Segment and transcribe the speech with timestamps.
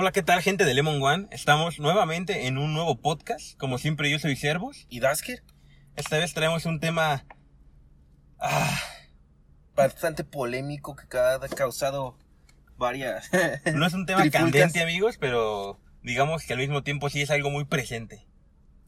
[0.00, 1.26] Hola, ¿qué tal, gente de Lemon One?
[1.32, 3.58] Estamos nuevamente en un nuevo podcast.
[3.58, 4.86] Como siempre, yo soy Servus.
[4.88, 5.42] ¿Y Dasker?
[5.96, 7.26] Esta vez traemos un tema.
[8.38, 8.78] Ah,
[9.74, 12.16] Bastante polémico que ha causado
[12.76, 13.28] varias.
[13.74, 14.40] no es un tema Trifulcas.
[14.52, 18.24] candente, amigos, pero digamos que al mismo tiempo sí es algo muy presente.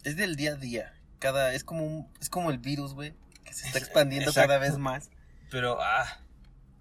[0.04, 0.95] Es del día a día.
[1.18, 4.46] Cada, es como un, es como el virus, güey, que se está Es- expandiendo exacto.
[4.46, 5.11] cada vez más.
[5.50, 6.20] Pero, ah,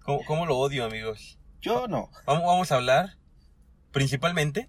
[0.04, 1.40] ¿cómo, cómo lo odio, amigos?
[1.60, 2.12] Yo no.
[2.26, 3.18] Vamos, vamos a hablar
[3.92, 4.68] principalmente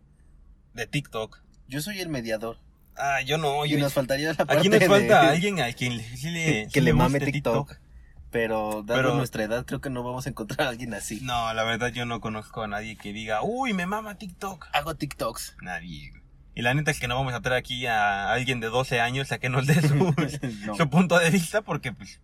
[0.73, 1.41] de TikTok.
[1.67, 2.57] Yo soy el mediador.
[2.97, 3.79] Ah, yo no, y yo.
[3.79, 6.79] nos faltaría la parte Aquí nos falta de- alguien a quien le, sí le, que
[6.79, 7.75] sí le mame TikTok.
[8.31, 11.19] Pero dado Pero- nuestra edad, creo que no vamos a encontrar a alguien así.
[11.21, 14.67] No, la verdad yo no conozco a nadie que diga, uy, me mama TikTok.
[14.73, 15.57] Hago TikToks.
[15.61, 16.13] Nadie.
[16.55, 19.31] Y la neta es que no vamos a traer aquí a alguien de 12 años
[19.31, 19.95] a que nos dé su,
[20.65, 22.19] no, su punto de vista porque pues,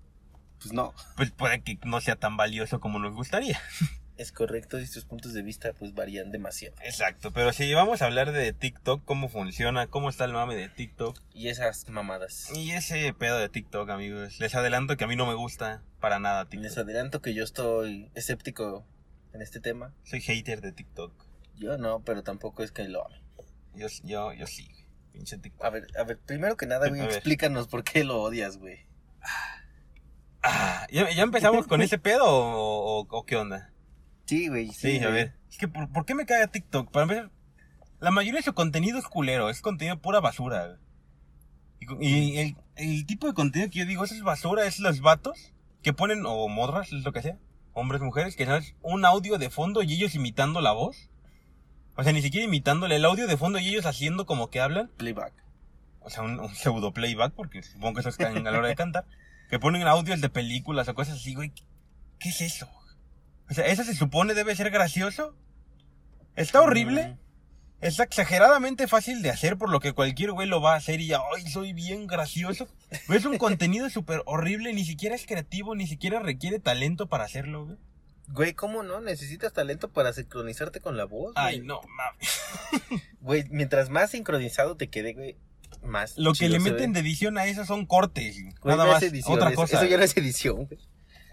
[0.60, 0.94] pues no.
[1.16, 3.60] pues puede que no sea tan valioso como nos gustaría.
[4.18, 6.76] Es correcto y sus puntos de vista pues varían demasiado.
[6.84, 10.70] Exacto, pero si vamos a hablar de TikTok, cómo funciona, cómo está el mame de
[10.70, 12.50] TikTok Y esas mamadas.
[12.56, 14.40] y ese pedo de TikTok, amigos.
[14.40, 16.78] Les adelanto que a mí no me gusta para nada Les TikTok.
[16.80, 18.86] adelanto que yo estoy escéptico
[19.34, 19.94] en este tema.
[20.04, 21.14] Soy hater de TikTok.
[21.56, 23.22] Yo no, pero tampoco es que lo ame.
[23.76, 24.68] Yo, yo, yo sí,
[25.12, 25.64] pinche TikTok.
[25.64, 28.80] A ver, a ver, primero que nada, güey, explícanos por qué lo odias, güey.
[30.44, 33.72] Ah, ¿ya, ya empezamos con ese pedo o, o- o qué onda?
[34.28, 35.14] Sí, güey, Sí, a güey.
[35.14, 35.34] ver.
[35.50, 36.92] Es que, ¿por, por qué me caga TikTok?
[36.92, 37.30] Para ver,
[38.00, 40.78] la mayoría de su contenido es culero, es contenido pura basura.
[42.02, 45.54] Y, el, el tipo de contenido que yo digo, eso es basura, es los vatos
[45.82, 47.38] que ponen, o morras, es lo que sea,
[47.74, 51.10] hombres, mujeres, que es un audio de fondo y ellos imitando la voz.
[51.96, 54.90] O sea, ni siquiera imitándole el audio de fondo y ellos haciendo como que hablan.
[54.98, 55.34] Playback.
[56.02, 58.76] O sea, un, un pseudo playback, porque supongo que eso es a la hora de
[58.76, 59.06] cantar.
[59.50, 61.54] Que ponen audios de películas o cosas así, güey.
[62.20, 62.68] ¿Qué es eso?
[63.50, 65.36] O sea, ¿eso se supone debe ser gracioso?
[66.36, 67.08] Está horrible.
[67.10, 67.18] Mm,
[67.80, 71.08] Es exageradamente fácil de hacer, por lo que cualquier güey lo va a hacer y
[71.08, 72.68] ya, ¡ay, soy bien gracioso!
[73.10, 77.66] Es un contenido súper horrible, ni siquiera es creativo, ni siquiera requiere talento para hacerlo,
[77.66, 77.78] güey.
[78.30, 79.00] Güey, ¿cómo no?
[79.00, 81.46] Necesitas talento para sincronizarte con la voz, güey.
[81.46, 83.04] Ay, no, mames.
[83.22, 85.38] Güey, mientras más sincronizado te quede, güey,
[85.84, 87.02] más Lo que le meten ve.
[87.02, 89.04] de edición a eso son cortes, Güey, nada no más.
[89.04, 89.78] edición, Otra es- cosa.
[89.78, 90.80] Eso ya no es edición, güey.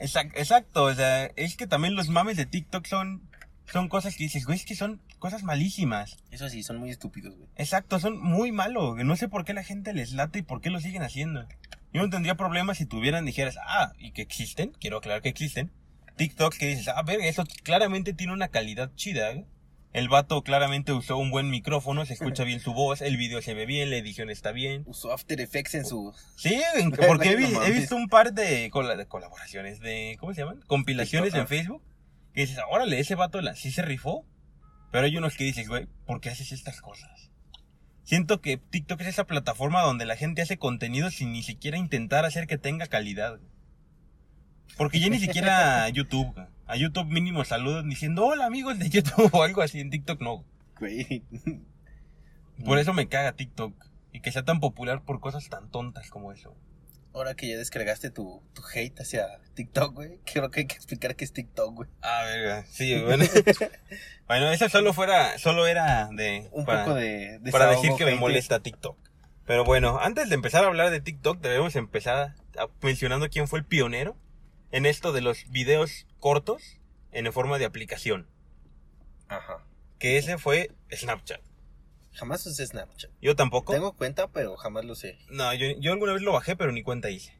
[0.00, 3.28] Exact- Exacto, o sea, es que también los mames de TikTok son,
[3.72, 6.16] son cosas que dices, güey, es que son cosas malísimas.
[6.30, 7.48] Eso sí, son muy estúpidos, güey.
[7.56, 8.96] Exacto, son muy malos.
[9.04, 11.46] No sé por qué la gente les late y por qué lo siguen haciendo.
[11.92, 15.70] Yo no tendría problema si tuvieran, dijeras, ah, y que existen, quiero aclarar que existen,
[16.16, 19.32] TikToks que dices, ah, ver, eso claramente tiene una calidad chida.
[19.32, 19.46] güey.
[19.94, 23.54] El vato claramente usó un buen micrófono, se escucha bien su voz, el video se
[23.54, 24.82] ve bien, la edición está bien.
[24.86, 26.12] Usó After Effects en su...
[26.36, 26.60] Sí,
[27.06, 30.60] porque he, vi- visto un par de, cola- de colaboraciones, de, ¿cómo se llaman?
[30.66, 31.46] Compilaciones TikTok, en ah.
[31.46, 31.82] Facebook.
[32.34, 34.26] Que dices, órale, ese vato la, sí se rifó.
[34.90, 37.30] Pero hay unos que dices, güey, ¿por qué haces estas cosas?
[38.02, 42.24] Siento que TikTok es esa plataforma donde la gente hace contenido sin ni siquiera intentar
[42.24, 43.38] hacer que tenga calidad.
[43.38, 43.50] güey.
[44.76, 46.46] Porque ya ni siquiera YouTube, güey.
[46.66, 49.80] A YouTube mínimo saludos diciendo, hola amigos de YouTube o algo así.
[49.80, 50.44] En TikTok no.
[50.78, 51.22] Güey.
[52.64, 53.74] Por eso me caga TikTok.
[54.12, 56.54] Y que sea tan popular por cosas tan tontas como eso.
[57.12, 61.16] Ahora que ya descargaste tu, tu hate hacia TikTok, güey, creo que hay que explicar
[61.16, 61.88] qué es TikTok, güey.
[62.00, 62.64] Ah, verga.
[62.68, 63.24] Sí, bueno.
[64.28, 66.48] bueno, eso solo fuera, solo era de...
[66.52, 67.40] Un para, poco de...
[67.50, 68.96] para decir que me molesta TikTok.
[69.46, 73.58] Pero bueno, antes de empezar a hablar de TikTok, debemos empezar a- mencionando quién fue
[73.58, 74.16] el pionero
[74.70, 76.80] en esto de los videos cortos
[77.12, 78.26] en forma de aplicación.
[79.28, 79.62] Ajá.
[79.98, 81.42] Que ese fue Snapchat.
[82.12, 83.10] Jamás usé Snapchat.
[83.20, 83.74] Yo tampoco.
[83.74, 85.18] Tengo cuenta, pero jamás lo usé.
[85.28, 87.38] No, yo, yo alguna vez lo bajé, pero ni cuenta hice.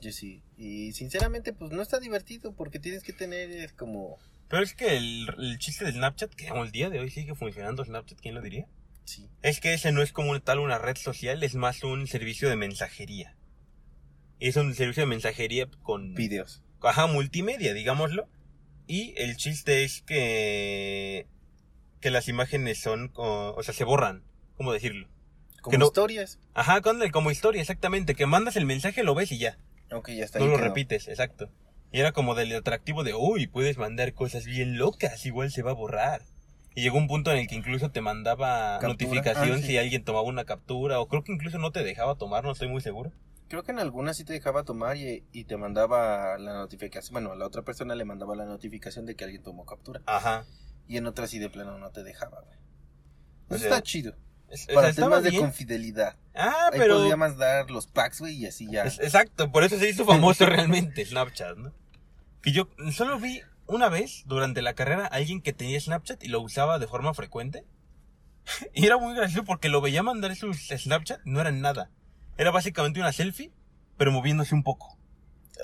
[0.00, 0.42] Yo sí.
[0.56, 4.16] Y sinceramente, pues no está divertido porque tienes que tener eh, como...
[4.48, 7.34] Pero es que el, el chiste de Snapchat, que como el día de hoy sigue
[7.34, 8.66] funcionando Snapchat, ¿quién lo diría?
[9.04, 9.28] Sí.
[9.42, 12.56] Es que ese no es como tal una red social, es más un servicio de
[12.56, 13.36] mensajería.
[14.40, 16.62] Es un servicio de mensajería con Videos.
[16.86, 18.28] Ajá, multimedia, digámoslo.
[18.86, 21.26] Y el chiste es que
[22.00, 24.22] que las imágenes son o, o sea, se borran,
[24.56, 25.08] ¿cómo decirlo?
[25.62, 26.38] Como Que no- historias.
[26.54, 29.58] Ajá, con el- como historia, exactamente, que mandas el mensaje, lo ves y ya,
[29.90, 31.48] Aunque ya está no lo repites, exacto.
[31.92, 35.70] Y era como del atractivo de, uy, puedes mandar cosas bien locas, igual se va
[35.70, 36.22] a borrar.
[36.74, 38.88] Y llegó un punto en el que incluso te mandaba Captura.
[38.88, 39.66] notificación Ah, sí.
[39.68, 42.68] si alguien tomaba una captura, o creo que incluso no te dejaba tomar, no estoy
[42.68, 43.10] muy seguro.
[43.48, 47.12] Creo que en algunas sí te dejaba tomar y, y te mandaba la notificación.
[47.12, 50.02] Bueno, a la otra persona le mandaba la notificación de que alguien tomó captura.
[50.06, 50.44] Ajá.
[50.88, 52.58] Y en otras sí de plano no te dejaba, güey.
[53.50, 54.14] Eso sea, está chido.
[54.48, 56.16] Es- Para temas de confidelidad.
[56.34, 56.96] Ah, Ahí pero...
[56.96, 58.84] podríamos dar los packs, güey, y así ya.
[58.84, 61.72] Es- exacto, por eso se hizo famoso realmente Snapchat, ¿no?
[62.42, 66.40] Que yo solo vi una vez, durante la carrera, alguien que tenía Snapchat y lo
[66.40, 67.64] usaba de forma frecuente.
[68.74, 71.90] y era muy gracioso porque lo veía mandar sus Snapchat, no eran nada.
[72.38, 73.50] Era básicamente una selfie,
[73.96, 74.96] pero moviéndose un poco.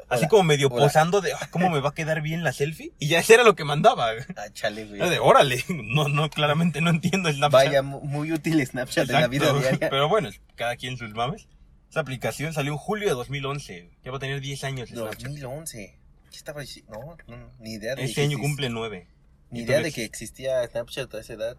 [0.09, 0.85] Así Hola, como medio hola.
[0.87, 2.93] posando de "Ah, cómo me va a quedar bien la selfie.
[2.99, 4.09] Y ya ese era lo que mandaba.
[4.37, 5.01] Ah, chale, güey.
[5.01, 5.63] Era de órale.
[5.69, 7.53] No, no, claramente no entiendo Snapchat.
[7.53, 9.69] Vaya, mu- muy útil Snapchat en la vida Exacto.
[9.69, 9.91] diaria.
[9.91, 11.47] Pero bueno, cada quien sus mames.
[11.91, 13.91] Esa aplicación salió en julio de 2011.
[14.03, 14.89] Ya va a tener 10 años.
[14.89, 15.25] Snapchat.
[15.29, 15.99] 2011.
[16.31, 16.93] ¿Qué estaba diciendo?
[17.29, 19.07] No, no, ni idea de Este año cumple 9.
[19.51, 21.59] Ni idea de que existía Snapchat a esa edad.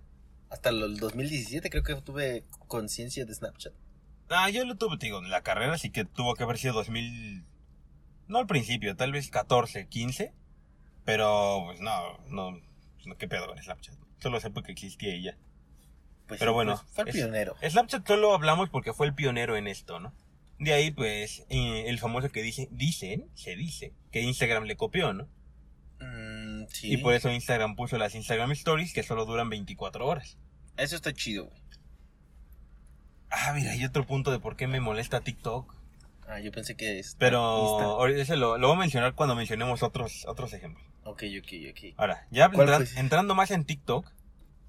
[0.50, 3.74] Hasta el 2017 creo que tuve conciencia de Snapchat.
[4.30, 7.44] Ah, yo lo tuve, te digo, la carrera sí que tuvo que haber sido 2000.
[8.28, 10.34] No al principio, tal vez 14, 15.
[11.06, 12.60] Pero, pues no, no.
[13.06, 13.96] no ¿Qué pedo con Snapchat?
[14.20, 15.38] Solo sé que existía ya.
[16.28, 17.56] Pues Pero sí, bueno, pues, fue el es- pionero.
[17.62, 20.14] Snapchat solo hablamos porque fue el pionero en esto, ¿no?
[20.60, 25.12] De ahí, pues, eh, el famoso que dice, dicen, se dice, que Instagram le copió,
[25.14, 25.28] ¿no?
[26.00, 26.94] Mm, sí.
[26.94, 30.38] Y por eso Instagram puso las Instagram Stories que solo duran 24 horas.
[30.78, 31.62] Eso está chido, güey.
[33.36, 35.74] Ah, mira, hay otro punto de por qué me molesta TikTok.
[36.28, 37.16] Ah, yo pensé que es.
[37.20, 40.86] Pero ese lo, lo voy a mencionar cuando mencionemos otros, otros ejemplos.
[41.04, 41.94] Ok, ok, ok.
[41.98, 42.52] Ahora, ya
[42.96, 44.08] entrando más en TikTok,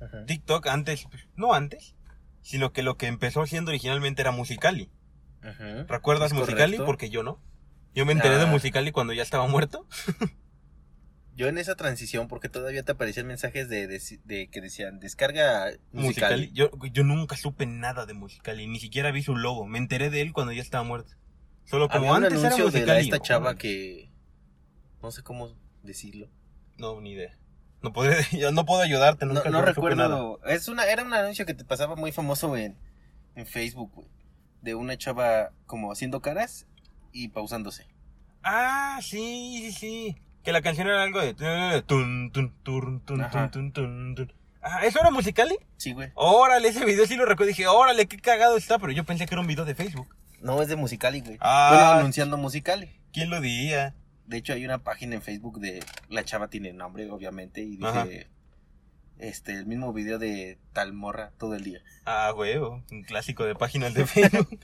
[0.00, 0.24] Ajá.
[0.26, 1.06] TikTok antes,
[1.36, 1.94] no antes,
[2.42, 4.90] sino que lo que empezó siendo originalmente era Musicali.
[5.42, 5.84] Ajá.
[5.86, 6.72] ¿Recuerdas Musicali?
[6.78, 6.86] correcto.
[6.86, 7.38] Porque yo no.
[7.94, 8.46] Yo me enteré de Ah.
[8.46, 9.86] Musicali cuando ya estaba muerto.
[11.36, 15.70] Yo en esa transición, porque todavía te aparecían mensajes de, de- de que decían descarga
[15.92, 16.50] musical.
[16.52, 19.66] Yo, yo nunca supe nada de Musicali, ni siquiera vi su logo.
[19.66, 21.12] Me enteré de él cuando ya estaba muerto.
[21.64, 23.08] Solo como Había un antes era anuncio de Musicali.
[23.10, 24.10] la- esta chava que.
[25.02, 25.52] No sé cómo
[25.82, 26.28] decirlo.
[26.78, 27.36] No, ni idea.
[27.82, 29.72] No podré, yo no puedo ayudarte, No, nunca no nada.
[29.72, 30.40] recuerdo.
[30.46, 32.76] Es una, era un anuncio que te pasaba muy famoso en,
[33.34, 34.08] en Facebook, güey.
[34.62, 36.66] De una chava como haciendo caras
[37.12, 37.86] y pausándose.
[38.42, 40.16] Ah, sí, sí, sí.
[40.44, 41.34] Que la canción era algo de...
[41.34, 44.32] Tun, tun, tun, tun, tun, tun.
[44.62, 45.56] Ah, ¿eso era Musicali?
[45.76, 46.10] Sí, güey.
[46.14, 47.48] Órale, ese video sí lo recuerdo.
[47.48, 50.14] Dije, órale, qué cagado está, pero yo pensé que era un video de Facebook.
[50.40, 51.38] No, es de Musicali, güey.
[51.40, 51.70] Ah.
[51.70, 52.90] Bueno, anunciando Musicali.
[53.12, 53.94] ¿Quién lo diría?
[54.26, 55.82] De hecho, hay una página en Facebook de.
[56.08, 57.86] La chava tiene nombre, obviamente, y dice.
[57.86, 58.06] Ajá.
[59.18, 61.80] Este, el mismo video de tal morra todo el día.
[62.04, 64.58] Ah, huevo, un clásico de páginas de Facebook.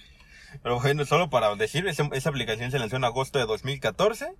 [0.62, 4.34] Pero bueno, solo para decir, esa, esa aplicación se lanzó en agosto de 2014.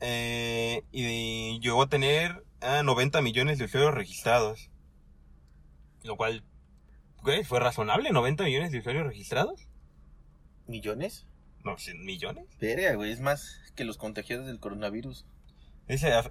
[0.00, 4.70] Eh, y llegó a tener ah, 90 millones de usuarios registrados.
[6.02, 6.44] Lo cual,
[7.24, 7.44] ¿qué?
[7.44, 8.10] ¿Fue razonable?
[8.10, 9.68] ¿90 millones de usuarios registrados?
[10.66, 11.26] ¿Millones?
[11.64, 12.46] No, ¿100 millones.
[12.58, 15.26] Verga, güey, es más que los contagiados del coronavirus.
[15.88, 16.24] A,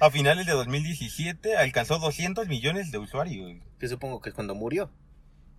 [0.06, 3.60] a finales de 2017 alcanzó 200 millones de usuarios.
[3.78, 4.90] Que supongo que es cuando murió.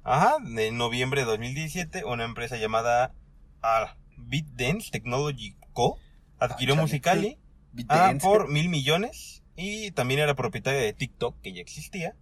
[0.04, 3.14] Ajá, en noviembre de 2017, una empresa llamada
[3.62, 6.00] ah, BitDance Technology Co.
[6.40, 6.82] adquirió Ah.
[6.82, 7.38] Musicali
[7.90, 12.16] ah, por mil millones y también era propietaria de TikTok, que ya existía,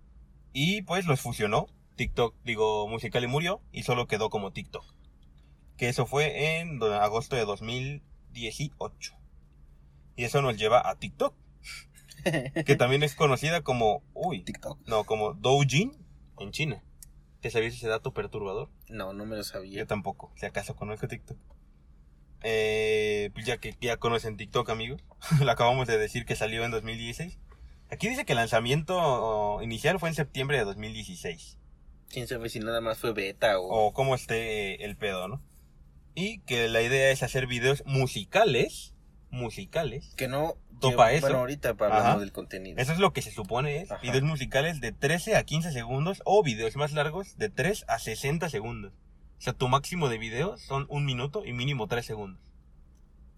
[0.53, 1.67] y pues los fusionó.
[1.95, 4.85] TikTok, digo, Musicali murió y solo quedó como TikTok.
[5.77, 9.13] Que eso fue en agosto de 2018.
[10.15, 11.35] Y eso nos lleva a TikTok,
[12.23, 14.79] que también es conocida como, uy, TikTok.
[14.87, 15.91] no, como Doujin
[16.39, 16.83] en China.
[17.41, 18.69] ¿Te sabías ese dato perturbador?
[18.89, 19.79] No, no me lo sabía.
[19.79, 21.37] Yo tampoco, si acaso conozco TikTok.
[22.49, 25.03] Eh, pues ya que ya conocen TikTok, amigos.
[25.41, 27.37] Lo acabamos de decir que salió en 2016.
[27.91, 31.57] Aquí dice que el lanzamiento inicial fue en septiembre de 2016.
[32.09, 33.87] Quién sabe si nada más fue beta o.
[33.87, 35.41] O cómo esté eh, el pedo, ¿no?
[36.15, 38.93] Y que la idea es hacer videos musicales.
[39.29, 40.13] Musicales.
[40.15, 40.55] Que no.
[40.79, 41.27] Topa que- eso.
[41.27, 42.77] Bueno, ahorita hablamos del contenido.
[42.79, 43.91] Eso es lo que se supone es.
[43.91, 44.01] Ajá.
[44.01, 48.47] Videos musicales de 13 a 15 segundos o videos más largos de 3 a 60
[48.49, 48.93] segundos.
[49.37, 52.41] O sea, tu máximo de videos son un minuto y mínimo 3 segundos.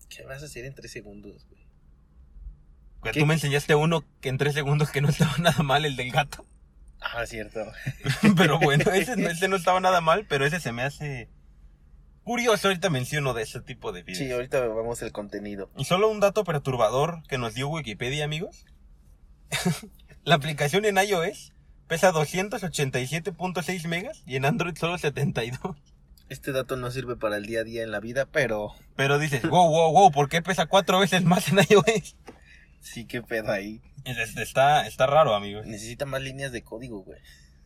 [0.09, 3.13] ¿Qué vas a hacer en tres segundos, güey?
[3.13, 6.11] Tú me enseñaste uno que en 3 segundos que no estaba nada mal, el del
[6.11, 6.45] gato.
[7.01, 7.59] Ah, cierto.
[8.37, 11.29] pero bueno, ese, no- ese no estaba nada mal, pero ese se me hace
[12.23, 12.67] curioso.
[12.67, 14.17] Ahorita menciono de ese tipo de videos.
[14.19, 15.69] Sí, ahorita vamos al contenido.
[15.77, 18.65] Y solo un dato perturbador que nos dio Wikipedia, amigos.
[20.23, 21.53] la aplicación en iOS
[21.87, 25.75] pesa 287.6 megas y en Android solo 72.
[26.29, 29.41] Este dato no sirve para el día a día en la vida, pero Pero dices,
[29.43, 32.15] wow, wow, wow, ¿por qué pesa cuatro veces más en iOS?
[32.81, 33.81] sí que pedo ahí.
[34.05, 35.65] Es- Está, está raro, amigos.
[35.65, 37.19] Necesita más líneas de código, güey.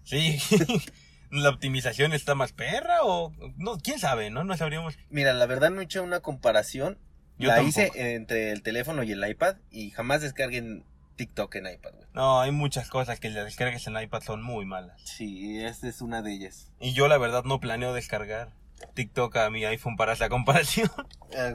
[0.03, 0.39] Sí.
[1.29, 3.33] ¿La optimización está más perra o...?
[3.57, 4.43] No, quién sabe, ¿no?
[4.43, 4.97] No sabríamos.
[5.09, 6.99] Mira, la verdad no he hecho una comparación.
[7.39, 7.81] Yo la tampoco.
[7.81, 12.07] hice entre el teléfono y el iPad y jamás descarguen TikTok en iPad, güey.
[12.13, 15.01] No, hay muchas cosas que las descargas en iPad son muy malas.
[15.05, 16.71] Sí, esta es una de ellas.
[16.79, 18.51] Y yo la verdad no planeo descargar
[18.95, 20.89] TikTok a mi iPhone para esa comparación.
[21.37, 21.53] Ah,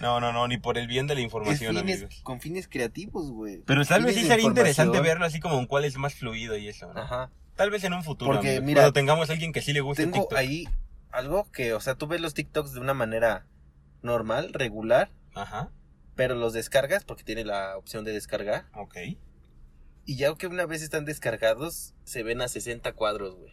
[0.00, 2.20] No, no, no, ni por el bien de la información, fines- amigos.
[2.22, 3.62] con fines creativos, güey.
[3.66, 6.68] Pero tal vez sí sería interesante verlo así como en cuál es más fluido y
[6.68, 7.00] eso, ¿no?
[7.00, 7.30] Ajá.
[7.56, 10.02] Tal vez en un futuro, Porque, mira, cuando tengamos a alguien que sí le guste
[10.02, 10.38] Tengo TikTok.
[10.38, 10.68] ahí
[11.10, 13.46] algo que, o sea, tú ves los TikToks de una manera
[14.02, 15.70] normal, regular, Ajá,
[16.16, 18.66] pero los descargas porque tiene la opción de descargar.
[18.74, 18.96] ok.
[20.08, 23.52] Y ya que una vez están descargados, se ven a 60 cuadros, güey.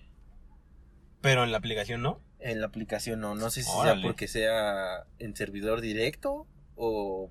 [1.20, 2.22] Pero en la aplicación no.
[2.40, 4.02] En la aplicación no, no sé si Órale.
[4.02, 7.30] sea porque sea en servidor directo o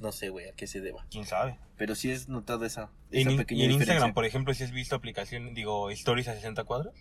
[0.00, 1.06] no sé, güey, a qué se deba.
[1.10, 1.58] ¿Quién sabe?
[1.76, 3.94] Pero sí es notado esa, En esa pequeña y en diferencia.
[3.94, 6.94] Instagram, por ejemplo, si has visto aplicación, digo, stories a 60 cuadros.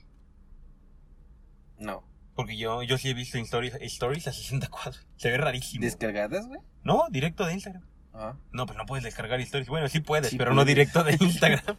[1.77, 2.07] No.
[2.35, 5.05] Porque yo, yo sí he visto stories, stories a 60 cuadros.
[5.17, 5.83] Se ve rarísimo.
[5.83, 6.61] ¿Descargadas, güey?
[6.83, 7.83] No, directo de Instagram.
[8.13, 8.35] Ah.
[8.51, 9.69] No, pero no puedes descargar stories.
[9.69, 11.77] Bueno, sí puedes, Sí pero no directo de Instagram.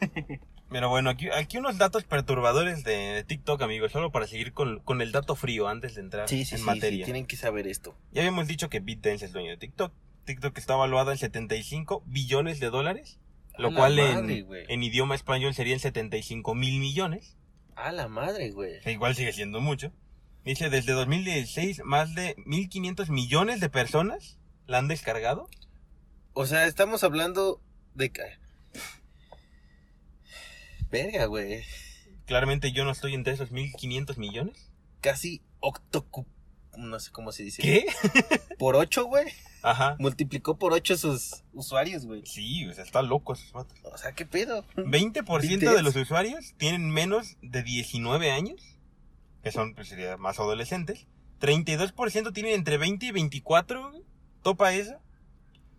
[0.70, 4.80] pero bueno, aquí, aquí unos datos perturbadores de, de TikTok, amigos, solo para seguir con,
[4.80, 7.04] con el dato frío antes de entrar Sí, sí, en sí, materia.
[7.04, 7.96] sí, tienen que saber esto.
[8.12, 9.92] Ya habíamos dicho que BitDance es dueño de TikTok.
[10.24, 13.18] TikTok está valuada en 75 billones de dólares,
[13.56, 17.36] lo cual madre, en, idioma español serían 75 mil millones.
[17.76, 18.80] A la madre, güey.
[18.80, 19.92] que igual sigue siendo mucho.
[20.48, 25.50] Dice, desde 2016, más de 1.500 millones de personas la han descargado.
[26.32, 27.60] O sea, estamos hablando
[27.94, 28.10] de...
[30.90, 31.64] Verga, güey.
[32.24, 34.70] Claramente yo no estoy entre esos 1.500 millones.
[35.02, 36.26] Casi octocu...
[36.78, 37.60] No sé cómo se dice.
[37.60, 37.84] ¿Qué?
[38.58, 39.26] Por 8, güey.
[39.62, 39.96] Ajá.
[39.98, 42.24] Multiplicó por 8 sus usuarios, güey.
[42.24, 43.52] Sí, o sea, está loco esos.
[43.82, 44.64] O sea, ¿qué pedo?
[44.76, 48.77] 20% de los usuarios tienen menos de 19 años,
[49.48, 51.06] que son, pues, más adolescentes.
[51.40, 54.02] 32% tienen entre 20 y 24, güey.
[54.42, 55.00] topa eso.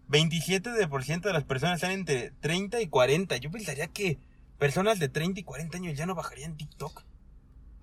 [0.10, 3.38] 27% de las personas están entre 30 y 40.
[3.38, 4.18] Yo pensaría que
[4.58, 7.04] personas de 30 y 40 años ya no bajarían TikTok.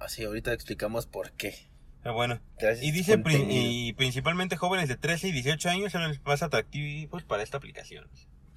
[0.01, 1.55] Así, ahorita explicamos por qué.
[2.03, 6.21] Pero bueno, Gracias, y dice y principalmente jóvenes de 13 y 18 años son los
[6.25, 8.09] más atractivos para esta aplicación.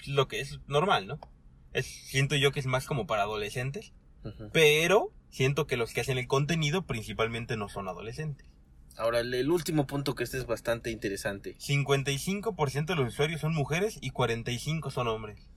[0.08, 1.20] Lo que es normal, ¿no?
[1.74, 3.94] Es, siento yo que es más como para adolescentes.
[4.24, 4.50] Ujú.
[4.52, 8.48] Pero siento que los que hacen el contenido principalmente no son adolescentes.
[8.98, 11.56] Ahora, el, último punto que este es bastante interesante.
[11.58, 15.48] 55% de los usuarios son mujeres y 45 son hombres.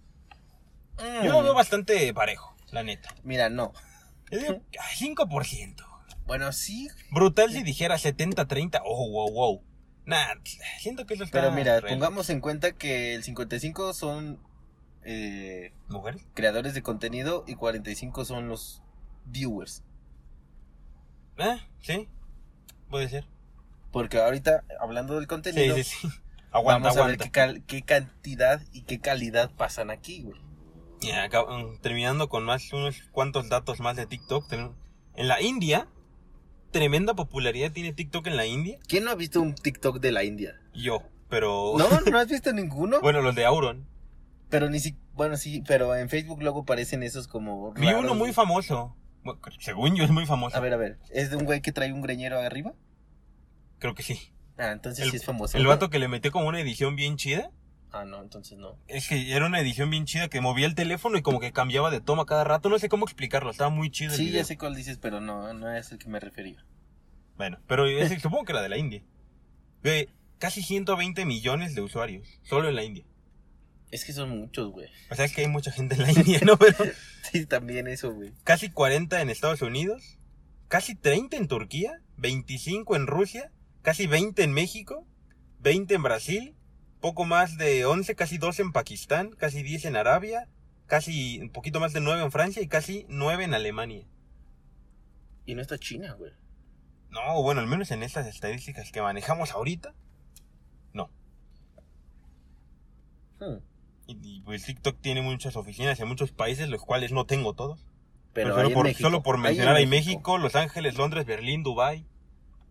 [0.99, 1.25] Mm.
[1.25, 3.13] Yo lo veo bastante parejo, la neta.
[3.25, 3.73] Mira, no.
[4.31, 5.87] Yo digo, ay, 5%.
[6.25, 8.81] Bueno, sí, Brutal si dijera 70-30.
[8.85, 9.65] Oh, wow, wow.
[10.05, 10.35] Nah,
[10.79, 11.41] siento que eso está...
[11.41, 14.41] pero mira, pongamos en cuenta que el 55 son
[15.05, 16.25] eh, ¿Mujeres?
[16.35, 18.83] creadores de contenido y 45 son los
[19.27, 19.83] viewers.
[21.39, 22.09] Ah, sí.
[22.91, 23.27] Puede ser.
[23.91, 26.09] Porque ahorita, hablando del contenido, sí, sí.
[26.51, 30.41] Aguanta, vamos a ver qué, cal- qué cantidad y qué calidad pasan aquí, güey.
[31.03, 34.53] Mm, terminando con más unos cuantos datos más de TikTok.
[34.53, 35.89] En la India,
[36.71, 38.79] tremenda popularidad tiene TikTok en la India.
[38.87, 40.61] ¿Quién no ha visto un TikTok de la India?
[40.75, 41.75] Yo, pero...
[41.79, 43.01] No, no has visto ninguno.
[43.01, 43.87] Bueno, los de Auron.
[44.51, 48.15] Pero ni si, bueno, sí, pero en Facebook luego parecen esos como Vi raros, uno
[48.15, 48.95] muy famoso.
[49.25, 50.57] Bueno, según yo es muy famoso.
[50.57, 52.73] A ver, a ver, ¿es de un güey que trae un greñero arriba?
[53.79, 54.33] Creo que sí.
[54.59, 55.57] Ah, entonces El, sí es famoso.
[55.57, 55.69] el ¿no?
[55.71, 57.51] vato que le metió como una edición bien chida.
[57.93, 58.77] Ah, no, entonces no.
[58.89, 61.91] Es que era una edición bien chida que movía el teléfono y como que cambiaba
[61.91, 62.69] de toma cada rato.
[62.69, 63.51] No sé cómo explicarlo.
[63.51, 64.41] Estaba muy chido el Sí, video.
[64.41, 66.65] ya sé cuál dices, pero no, no es el que me refería.
[67.37, 69.03] Bueno, pero ese supongo que era de la India.
[69.83, 72.41] Ve, casi 120 millones de usuarios.
[72.43, 73.05] Solo en la India.
[73.93, 74.89] Es que son muchos, güey.
[75.11, 76.57] O sea, es que hay mucha gente en la India, ¿no?
[76.57, 76.77] Pero
[77.31, 78.33] Sí, también eso, güey.
[78.43, 80.19] casi 40 en Estados Unidos,
[80.69, 85.07] casi 30 en Turquía, 25 en Rusia, casi 20 en México,
[85.61, 86.57] 20 en Brasil,
[87.01, 90.49] poco más de 11, casi 12 en Pakistán, casi 10 en Arabia,
[90.87, 94.07] casi un poquito más de 9 en Francia y casi 9 en Alemania.
[95.45, 96.33] Y no está China, güey.
[97.11, 99.95] No, bueno, al menos en estas estadísticas que manejamos ahorita.
[100.95, 101.11] No.
[103.39, 103.59] Hmm.
[104.07, 107.87] Y, y, pues TikTok tiene muchas oficinas en muchos países, los cuales no tengo todos.
[108.33, 112.07] Pero Pero solo, por, solo por mencionar, hay México, Los Ángeles, Londres, Berlín, Dubai.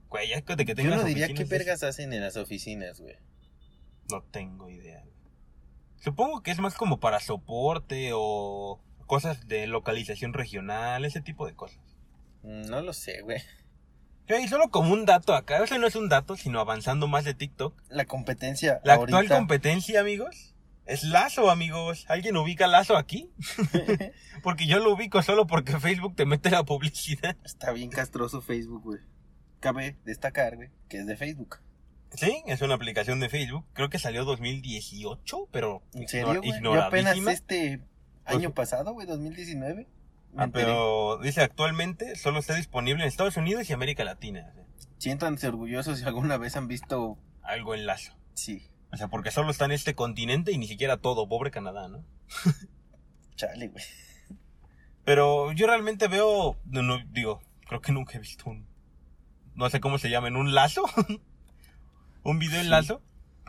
[0.10, 3.16] Güey, ya de que Yo tengas no diría qué vergas hacen en las oficinas, güey.
[4.10, 5.04] No tengo idea.
[5.98, 11.54] Supongo que es más como para soporte o cosas de localización regional, ese tipo de
[11.54, 11.80] cosas.
[12.44, 13.42] Mm, No lo sé, güey.
[14.40, 17.34] Y solo como un dato acá, ese no es un dato, sino avanzando más de
[17.34, 17.74] TikTok.
[17.90, 19.18] La competencia La ahorita...
[19.20, 20.50] actual competencia, amigos,
[20.91, 22.05] es Lazo, amigos.
[22.10, 23.29] ¿Alguien ubica Lazo aquí?
[24.43, 27.36] porque yo lo ubico solo porque Facebook te mete la publicidad.
[27.43, 29.00] Está bien castroso Facebook, güey.
[29.60, 31.60] Cabe destacar, güey, que es de Facebook.
[32.13, 33.65] Sí, es una aplicación de Facebook.
[33.74, 36.62] Creo que salió 2018, pero ¿En ignor- serio, güey?
[36.62, 37.81] Yo apenas este
[38.25, 39.88] año Pues- pasado, güey, 2019.
[40.33, 44.51] me Ah, pero dice actualmente solo está disponible en Estados Unidos y América Latina.
[44.98, 48.13] Siéntanse orgullosos si alguna vez han visto algo en lazo.
[48.33, 48.67] Sí.
[48.93, 52.03] O sea, porque solo está en este continente y ni siquiera todo, pobre Canadá, ¿no?
[53.36, 53.83] Chale, güey.
[55.05, 58.67] Pero yo realmente veo, no, no, digo, creo que nunca he visto un,
[59.55, 60.83] no sé cómo se llaman, un lazo,
[62.24, 62.69] un video en Sí.
[62.69, 63.01] lazo.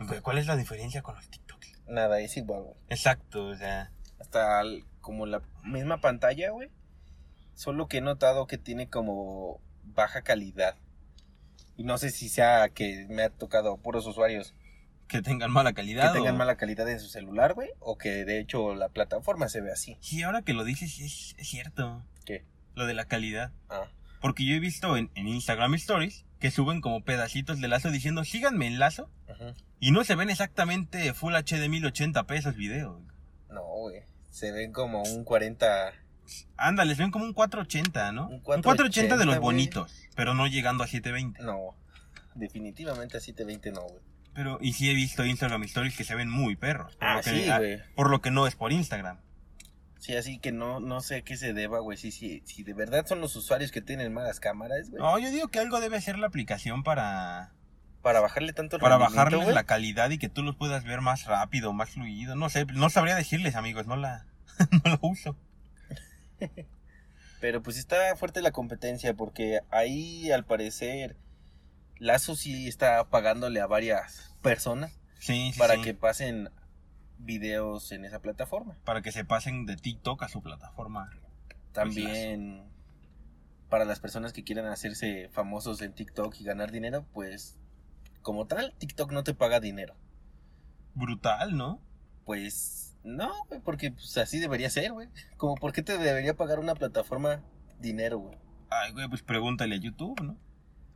[0.07, 1.81] Pues, ¿Cuál es la diferencia con los TikToks?
[1.87, 2.75] Nada, es igual, güey.
[2.89, 6.69] Exacto, o sea, Hasta el- como la misma pantalla, güey.
[7.53, 10.75] Solo que he notado que tiene como baja calidad.
[11.77, 14.55] Y no sé si sea que me ha tocado puros usuarios
[15.13, 16.11] que tengan mala calidad.
[16.11, 17.69] que tengan o- mala calidad en su celular, güey.
[17.79, 19.97] O que de hecho la plataforma se ve así.
[20.01, 22.43] Sí, ahora que lo dices es, es cierto, ¿Qué?
[22.75, 23.51] lo de la calidad.
[23.69, 23.85] Ah,
[24.21, 28.23] Porque yo he visto en, en Instagram Stories que suben como pedacitos de lazo diciendo,
[28.25, 29.09] síganme en lazo.
[29.29, 29.53] ajá.
[29.79, 33.01] Y no se ven exactamente Full HD 1080 pesos videos.
[33.49, 34.01] No, güey.
[34.29, 35.91] Se ven como un 40.
[36.57, 38.27] Ándale, se ven como un 480, ¿no?
[38.27, 41.43] Un Un 480, de 480, los bonitos, pero no llegando a 720.
[41.43, 41.75] No.
[42.35, 44.01] Definitivamente a 720 no, güey.
[44.33, 46.95] Pero, y sí he visto Instagram Stories que se ven muy perros.
[46.95, 47.61] Por, Ah, lo, que, sí, ah,
[47.95, 49.19] por lo que no es por Instagram.
[49.99, 51.97] Sí, así que no, no sé a qué se deba, güey.
[51.97, 55.01] Si, si, si de verdad son los usuarios que tienen malas cámaras, güey.
[55.01, 57.51] No, yo digo que algo debe hacer la aplicación para,
[58.01, 59.55] Para bajarle tanto el para bajarles güey.
[59.55, 62.35] la calidad y que tú los puedas ver más rápido, más fluido.
[62.35, 64.25] No sé, no sabría decirles, amigos, no la,
[64.83, 65.37] no lo uso.
[67.39, 71.15] Pero pues está fuerte la competencia porque ahí al parecer
[71.99, 75.81] Lazo sí está pagándole a varias personas Sí, sí, para sí.
[75.81, 76.49] que pasen
[77.17, 78.77] videos en esa plataforma.
[78.83, 81.09] Para que se pasen de TikTok a su plataforma.
[81.71, 82.65] También
[83.69, 87.57] para las personas que quieran hacerse famosos en TikTok y ganar dinero, pues
[88.21, 89.95] como tal, TikTok no te paga dinero.
[90.93, 91.81] Brutal, ¿no?
[92.25, 95.07] Pues no, güey, porque pues, así debería ser, güey.
[95.37, 97.41] Como por qué te debería pagar una plataforma
[97.79, 98.37] dinero, güey.
[98.69, 100.37] Ay, güey, pues pregúntale a YouTube, ¿no?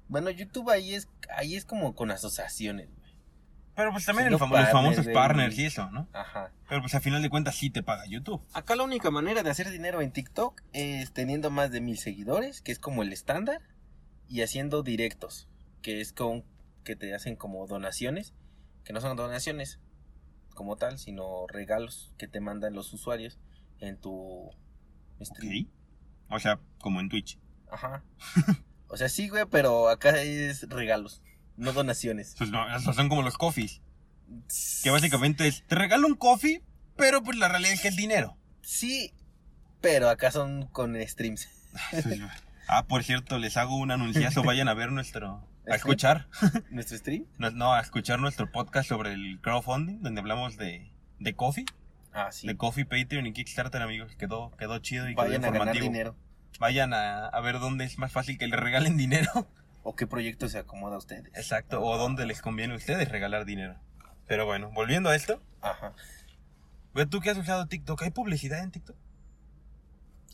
[0.08, 3.08] Bueno, YouTube ahí es ahí es como con asociaciones, güey.
[3.76, 6.08] Pero pues también el famo- los famosos partners y eso, ¿no?
[6.14, 6.52] Ajá.
[6.68, 8.42] Pero pues a final de cuentas sí te paga YouTube.
[8.54, 12.62] Acá la única manera de hacer dinero en TikTok es teniendo más de mil seguidores,
[12.62, 13.62] que es como el estándar,
[14.28, 15.48] y haciendo directos,
[15.84, 16.44] que es con
[16.84, 18.34] que te hacen como donaciones,
[18.84, 19.80] que no son donaciones
[20.56, 23.38] como tal, sino regalos que te mandan los usuarios
[23.80, 24.50] en tu
[25.22, 25.68] stream.
[25.68, 25.72] Ok.
[26.32, 27.38] O sea, como en Twitch.
[27.70, 28.04] Ajá.
[28.90, 31.22] O sea, sí, güey, pero acá es regalos,
[31.56, 32.36] no donaciones.
[32.38, 33.82] Pues no, son como los coffees.
[34.84, 36.62] Que básicamente es, te regalo un coffee,
[36.96, 38.38] pero pues la realidad es que es dinero.
[38.62, 39.14] Sí,
[39.82, 41.50] pero acá son con streams.
[42.68, 45.48] ah, por cierto, les hago un anunciazo, vayan a ver nuestro...
[45.70, 46.28] A escuchar.
[46.72, 47.26] ¿Nuestro stream?
[47.38, 51.66] No, no, a escuchar nuestro podcast sobre el crowdfunding, donde hablamos de, de coffee.
[52.14, 52.48] Ah, sí.
[52.48, 54.16] De coffee, Patreon y Kickstarter, amigos.
[54.16, 55.84] Quedó, quedó chido y quedó Vayan a ganar informativo.
[55.84, 56.16] dinero.
[56.60, 59.30] Vayan a, a ver dónde es más fácil que les regalen dinero.
[59.84, 61.28] ¿O qué proyecto se acomoda a ustedes?
[61.36, 63.76] Exacto, o dónde les conviene a ustedes regalar dinero.
[64.28, 65.94] Pero bueno, volviendo a esto, Ajá.
[67.10, 68.98] tú que has usado TikTok, ¿hay publicidad en TikTok?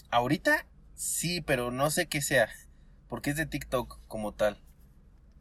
[0.09, 2.49] Ahorita sí, pero no sé qué sea.
[3.09, 4.59] Porque es de TikTok como tal.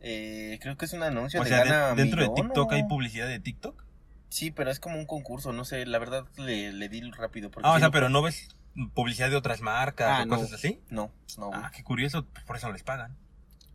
[0.01, 2.75] Eh, creo que es un anuncio O de sea, de- dentro de TikTok ¿o?
[2.75, 3.85] hay publicidad de TikTok.
[4.29, 5.87] Sí, pero es como un concurso, no sé.
[5.87, 7.51] La verdad le, le di rápido.
[7.51, 8.49] Porque Ah, o sea, pero no ves
[8.95, 10.37] publicidad de otras marcas Ah, o no.
[10.37, 10.81] cosas así.
[10.91, 11.49] No, no.
[11.49, 11.61] güey.
[11.63, 13.17] Ah, qué curioso, pues por eso les pagan.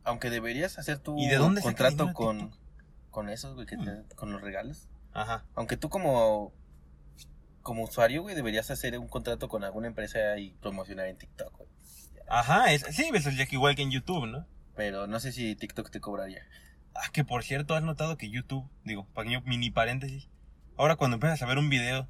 [0.04, 2.52] Aunque deberías hacer tu ¿Y de dónde saca contrato con,
[3.12, 4.04] con esos, güey, que te- Hmm.
[4.16, 4.88] con los regalos.
[5.14, 5.46] Ajá.
[5.56, 6.54] Aunque tú como
[7.62, 11.70] como usuario, güey, deberías hacer un contrato con alguna empresa y promocionar en TikTok, güey.
[12.30, 14.46] Ajá, es, sí, ves ya que igual que en YouTube, ¿no?
[14.76, 16.44] Pero no sé si TikTok te cobraría.
[16.96, 20.30] Ah, que por cierto, has notado que YouTube, digo, pequeño mini paréntesis,
[20.78, 22.08] ahora cuando empiezas a ver un video,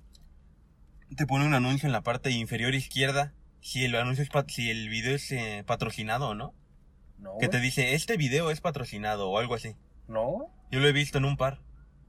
[1.15, 4.89] te pone un anuncio en la parte inferior izquierda, si el anuncio es, si el
[4.89, 6.53] video es eh, patrocinado o no,
[7.17, 9.75] No, que te dice, este video es patrocinado o algo así.
[10.07, 10.51] No.
[10.71, 11.59] Yo lo he visto en un par.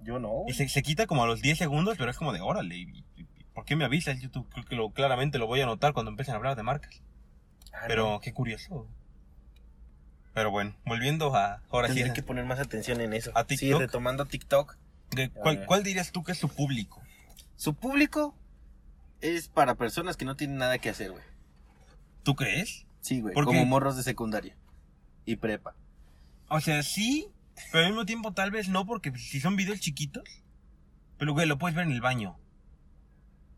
[0.02, 0.44] Yo no.
[0.46, 3.04] Y se, se quita como a los 10 segundos, pero es como de, órale, ¿y-
[3.16, 4.48] y- ¿por qué me avisas YouTube?
[4.50, 7.02] Creo que lo, claramente lo voy a notar cuando empiecen a hablar de marcas.
[7.72, 8.20] Ah, Pero no.
[8.20, 8.86] qué curioso.
[10.34, 13.32] Pero bueno, volviendo a, ahora sí, Tendré a- que poner más atención en eso.
[13.34, 13.80] ¿A Sí, TikTok?
[13.80, 14.76] retomando TikTok.
[15.34, 15.64] ¿cuál.
[15.66, 17.02] ¿cuál dirías tú que es su público?
[17.56, 18.36] Su público
[19.20, 21.22] es para personas que no tienen nada que hacer, güey.
[22.22, 22.86] ¿Tú crees?
[23.00, 23.34] Sí, güey.
[23.34, 23.66] ¿Por Como qué?
[23.66, 24.56] morros de secundaria.
[25.24, 25.74] Y prepa.
[26.48, 27.28] O sea, sí,
[27.72, 30.24] pero al mismo tiempo tal vez no, porque si son videos chiquitos,
[31.18, 32.38] pero güey, lo puedes ver en el baño.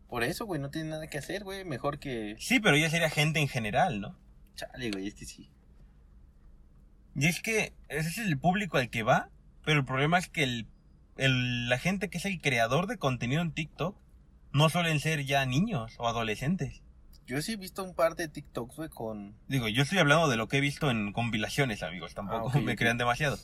[0.07, 1.63] Por eso, güey, no tienen nada que hacer, güey.
[1.63, 2.35] Mejor que...
[2.39, 4.17] Sí, pero ya sería gente en general, ¿no?
[4.55, 5.49] Chale, güey, es que sí.
[7.15, 9.29] Y es que ese es el público al que va,
[9.63, 10.67] pero el problema es que el,
[11.17, 13.97] el- la gente que es el creador de contenido en TikTok
[14.53, 16.81] no suelen ser ya niños o adolescentes.
[17.27, 19.35] Yo sí he visto un par de TikToks, güey, con...
[19.47, 22.75] Digo, yo estoy hablando de lo que he visto en compilaciones, amigos, tampoco Ah, me
[22.75, 23.37] crean demasiado.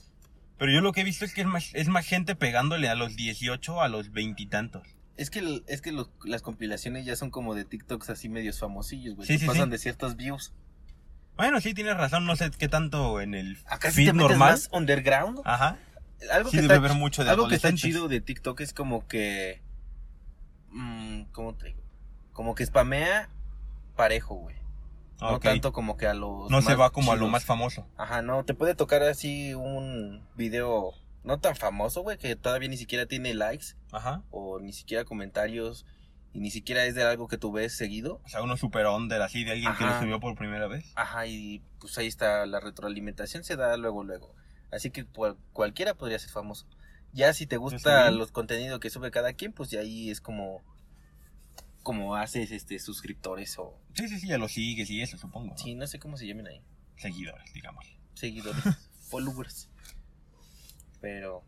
[0.57, 2.95] Pero yo lo que he visto es que es más, es más gente pegándole a
[2.95, 4.87] los 18 a los veintitantos.
[5.15, 9.15] Es que, es que los- las compilaciones ya son como de TikToks así medios famosillos,
[9.15, 9.27] güey.
[9.27, 9.69] Sí, sí, pasan sí.
[9.71, 10.53] de ciertos views.
[11.37, 14.51] Bueno, sí, tienes razón, no sé qué tanto en el Acá feed te metes normal.
[14.53, 15.39] más underground.
[15.45, 15.77] Ajá.
[16.31, 18.73] algo Sí que debe está, haber mucho de algo que está chido de TikTok es
[18.73, 19.61] como que
[20.71, 21.81] mm, ¿cómo te digo?
[22.33, 23.29] Como que spamea
[23.95, 24.55] parejo, güey.
[25.19, 27.87] No tanto como que a los No se más va como a lo más famoso.
[27.97, 32.77] Ajá, no, te puede tocar así un video no tan famoso, güey, que todavía ni
[32.77, 34.21] siquiera tiene likes Ajá.
[34.29, 35.85] o ni siquiera comentarios
[36.33, 38.21] y ni siquiera es de algo que tú ves seguido.
[38.25, 40.93] O sea, uno super under así de alguien que lo subió por primera vez.
[40.95, 44.35] Ajá, y pues ahí está la retroalimentación se da luego luego.
[44.71, 46.67] Así que cual- cualquiera podría ser famoso.
[47.13, 50.61] Ya si te gusta los contenidos que sube cada quien, pues ya ahí es como
[51.83, 55.51] como haces este suscriptores o Sí, sí, sí, ya lo sigues y eso, supongo.
[55.53, 55.57] ¿no?
[55.57, 56.61] sí, no sé cómo se llaman ahí,
[56.97, 57.85] Seguidores, digamos.
[58.13, 58.61] seguidores,
[59.09, 59.69] followers.
[60.99, 61.43] Pero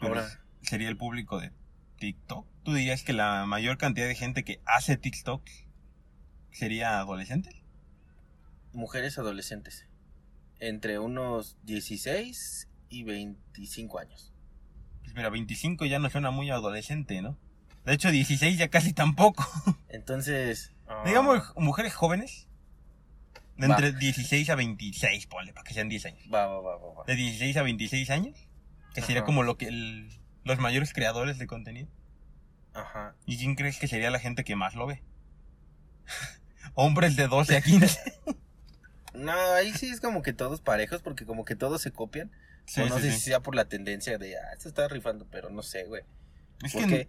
[0.00, 0.28] Pero ahora
[0.62, 1.52] sería el público de
[1.98, 2.46] TikTok.
[2.62, 5.42] ¿Tú dirías que la mayor cantidad de gente que hace TikTok
[6.50, 7.62] sería adolescente?
[8.72, 9.86] mujeres adolescentes
[10.60, 14.29] entre unos 16 y 25 años.
[15.02, 17.36] Pues mira, 25 ya no suena muy adolescente, ¿no?
[17.84, 19.46] De hecho, 16 ya casi tampoco.
[19.88, 22.46] Entonces, ah, Digamos, mujeres jóvenes.
[23.56, 23.74] De Va.
[23.74, 26.22] entre 16 a 26, ponle, para que sean 10 años.
[26.32, 27.04] va, va, va, va, va.
[27.06, 28.48] De 16 a 26 años.
[28.94, 29.26] Que sería Ajá.
[29.26, 30.10] como lo que el-
[30.44, 31.88] los mayores creadores de contenido.
[32.72, 33.14] Ajá.
[33.26, 35.02] ¿Y quién crees que sería la gente que más lo ve?
[36.74, 37.98] Hombres de 12 a 15.
[39.12, 42.30] No, ahí sí es como que todos parejos, porque como que todos se copian.
[42.70, 43.16] Sí, o no sí, sé sí.
[43.18, 46.02] si sea por la tendencia de, ah, esto está rifando, pero no sé, güey.
[46.62, 46.78] Es que...
[46.78, 47.08] Porque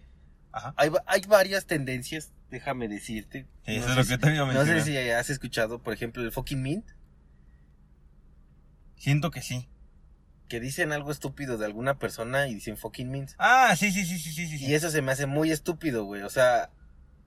[0.52, 0.74] Ajá.
[0.76, 3.46] hay, hay varias tendencias, déjame decirte.
[3.64, 5.78] Sí, no eso sé es lo que te iba a No sé si has escuchado,
[5.84, 6.90] por ejemplo, el fucking mint,
[8.96, 9.70] Siento que sí.
[10.48, 13.32] que dicen algo estúpido de alguna persona y dicen fucking mint.
[13.38, 14.66] Ah, sí, sí, sí, sí, sí.
[14.66, 16.24] Y eso se me hace muy estúpido, güey.
[16.24, 16.72] O sea,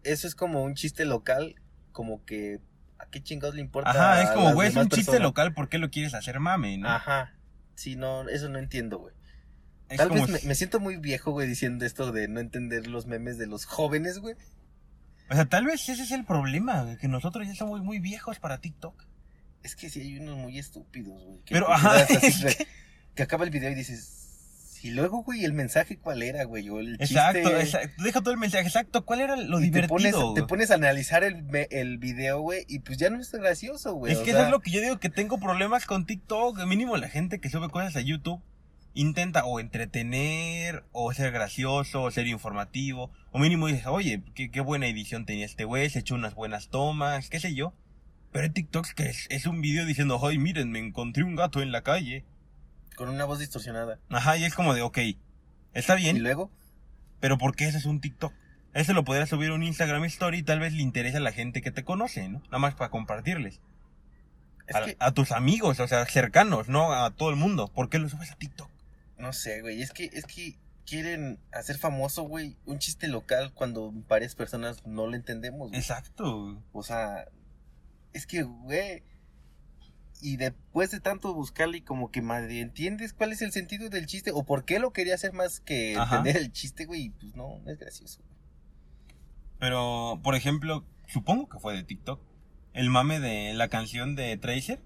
[0.03, 1.55] eso es como un chiste local,
[1.93, 2.61] como que,
[2.99, 3.91] ¿a qué chingados le importa?
[3.91, 6.89] Ajá, es como, güey, es un chiste local, ¿por qué lo quieres hacer mame, no?
[6.89, 7.34] Ajá.
[7.75, 9.15] Sí, no, eso no entiendo, güey.
[9.89, 12.87] Es Tal vez me, si- me siento muy viejo, güey, diciendo esto de no entender
[12.87, 14.35] los memes de los jóvenes, güey.
[15.31, 18.61] O sea, tal vez ese es el problema, que nosotros ya somos muy viejos para
[18.61, 19.05] TikTok.
[19.63, 21.39] Es que sí hay unos muy estúpidos, güey.
[21.45, 22.07] que Pero, te ajá, güey,
[22.57, 22.67] que-
[23.15, 24.24] que acaba el video y dices,
[24.85, 27.61] y luego, güey, el mensaje cuál era, güey, o el Exacto, chiste.
[27.61, 28.03] exacto.
[28.05, 28.67] Deja todo el mensaje.
[28.67, 30.35] Exacto, ¿cuál era lo y te pones, divertido?
[30.35, 34.13] te pones a analizar el, el video, güey, y pues ya no es gracioso, güey.
[34.13, 36.65] es que sea, eso es lo que yo digo que tengo problemas con TikTok.
[36.67, 38.43] Mínimo la gente que sube cosas a YouTube
[38.95, 43.11] intenta o entretener, o ser gracioso, o ser informativo.
[43.33, 46.69] O mínimo dices, oye, qué, qué buena edición tenía este güey, se echó unas buenas
[46.69, 47.75] tomas, qué sé yo.
[48.33, 51.83] Pero que es, es un video diciendo, ay, miren, me encontré un gato en la
[51.83, 52.25] calle.
[52.97, 53.99] Con una voz distorsionada.
[54.11, 54.99] Ajá, y es como de, ok,
[55.73, 56.51] está Y bien, luego,
[57.21, 58.33] pero ¿por qué ese es un TikTok?
[58.73, 61.33] Ese lo podrías subir a un Instagram Story y tal vez le interesa a la
[61.33, 62.41] gente que te conoce, ¿no?
[62.47, 63.61] Nada más para compartirles.
[64.67, 67.69] es a, que, a tus amigos, o sea, cercanos, no a todo el mundo.
[67.69, 68.69] ¿Por qué lo subes a TikTok?
[69.17, 73.93] no sé, güey, es que, es que quieren hacer famoso, güey, un chiste local cuando
[74.09, 75.81] varias personas no lo entendemos, güey.
[75.81, 76.63] Exacto.
[76.73, 77.27] O sea,
[78.13, 79.03] es que, güey.
[80.25, 84.31] Y después de tanto buscarle, como que madre, ¿entiendes cuál es el sentido del chiste?
[84.33, 86.17] ¿O por qué lo quería hacer más que Ajá.
[86.17, 87.03] entender el chiste, güey?
[87.03, 88.23] Y Pues no, no es gracioso.
[89.59, 92.23] Pero, por ejemplo, supongo que fue de TikTok.
[92.73, 94.81] El mame de la canción de Tracer.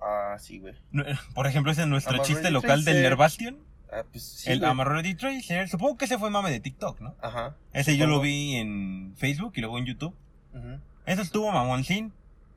[0.00, 0.74] Ah, sí, güey.
[1.34, 3.02] Por ejemplo, ese es nuestro chiste local del.
[3.02, 3.58] Nervastion.
[3.92, 4.50] Ah, pues sí.
[4.52, 5.68] el already Tracer.
[5.68, 7.16] Supongo que ese fue mame de TikTok, ¿no?
[7.20, 7.56] Ajá.
[7.72, 10.14] Ese yo lo vi en Facebook y luego en YouTube.
[10.54, 10.78] ujú.
[11.04, 12.12] Eso estuvo mamoncín.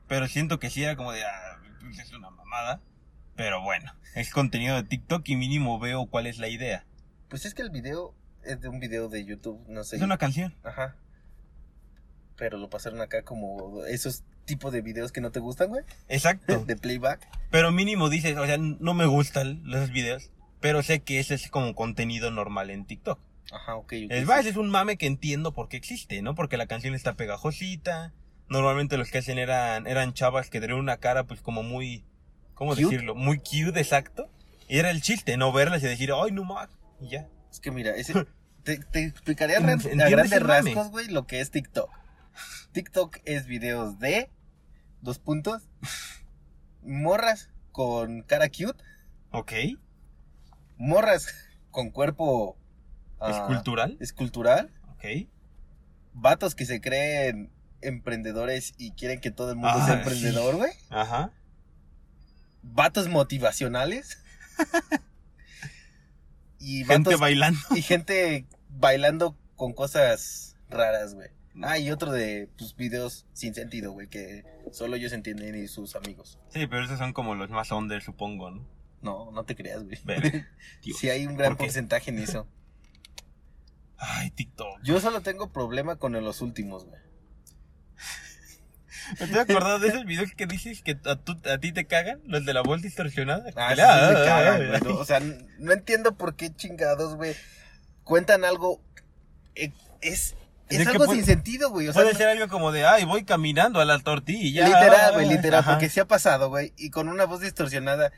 [0.06, 2.80] Pero siento que sí era como de, ah, pues es una mamada.
[3.36, 6.84] Pero bueno, es contenido de TikTok y mínimo veo cuál es la idea.
[7.28, 8.14] Pues es que el video
[8.44, 9.96] es de un video de YouTube, no sé.
[9.96, 10.54] Es una canción.
[10.62, 10.96] Ajá.
[12.36, 15.84] Pero lo pasaron acá como esos tipos de videos que no te gustan, güey.
[16.08, 16.64] Exacto.
[16.66, 17.26] De playback.
[17.50, 21.48] Pero mínimo dices, o sea, no me gustan los videos, pero sé que ese es
[21.48, 23.18] como contenido normal en TikTok.
[23.52, 23.92] Ajá, ok.
[23.92, 24.08] sí.
[24.26, 26.34] más, es un mame que entiendo por qué existe, ¿no?
[26.34, 28.12] Porque la canción está pegajosita.
[28.52, 32.04] Normalmente los que hacen eran, eran chavas que tenían una cara pues como muy,
[32.54, 32.84] ¿cómo Cute.
[32.84, 33.14] decirlo?
[33.14, 34.30] Muy cute, exacto.
[34.68, 36.68] Y era el chiste, no verlas y decir, ay, no más,
[37.00, 37.28] y ya.
[37.50, 38.14] Es que mira, ese,
[38.62, 41.90] te, te explicaría a, ¿En- gran- a entiendes grandes rasgos, güey, lo que es TikTok.
[42.72, 44.30] TikTok es videos de
[45.02, 45.68] dos puntos,
[46.82, 48.82] morras con cara cute,
[49.30, 49.52] Ok,
[50.76, 51.26] morras
[51.70, 52.56] con cuerpo
[53.20, 55.04] ah, escultural, escultural, ok.
[56.12, 57.50] vatos que se creen
[57.82, 60.00] emprendedores y quieren que todo el mundo Ah, sea sí.
[60.02, 60.72] emprendedor, güey.
[60.90, 61.32] Ajá.
[62.62, 64.18] Vatos motivacionales.
[66.58, 67.58] y Gente bailando.
[67.74, 71.28] y gente bailando con cosas raras, güey.
[71.62, 75.96] Ah, y otro de pues, videos sin sentido, güey, que solo ellos entienden y sus
[75.96, 76.38] amigos.
[76.48, 78.66] Sí, pero esos son como los más under, supongo, ¿no?
[79.02, 79.98] No, no te creas, güey.
[80.98, 82.46] Sí hay un gran porcentaje en eso.
[83.98, 84.80] Ay, TikTok.
[84.82, 87.00] Yo solo tengo problema con los últimos, güey.
[89.18, 92.20] ¿Me estoy acordado de esos videos que dices que a, ti te cagan?
[92.24, 93.44] Los de la voz distorsionada.
[93.56, 94.94] Ah, Que sí, la- sí me cagan, ay, güey, ¿no?
[95.00, 95.20] O sea,
[95.58, 97.34] no entiendo por qué chingados, güey.
[98.04, 98.80] Cuentan algo.
[99.54, 100.34] eh, Es,
[100.68, 101.88] Es algo puede- sin sentido, güey.
[101.88, 104.66] O sea, Puede no- ser algo como de, ay, voy caminando a la tortilla.
[104.66, 105.72] literal, güey, literal, Ajá.
[105.72, 106.72] porque se ha pasado, güey.
[106.76, 108.12] Y con una voz distorsionada.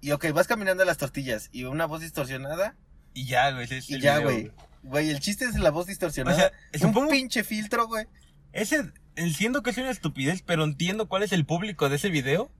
[0.00, 2.74] Y ok, vas caminando a las tortillas y una voz distorsionada.
[3.14, 4.52] Y ya, güey, ese Y el ya, video, güey.
[4.82, 6.36] Güey, el chiste es la voz distorsionada.
[6.36, 6.52] O sea,
[6.88, 8.06] un supongo- pinche filtro, güey.
[8.52, 12.50] Ese, entiendo que es una estupidez, pero entiendo cuál es el público de ese video.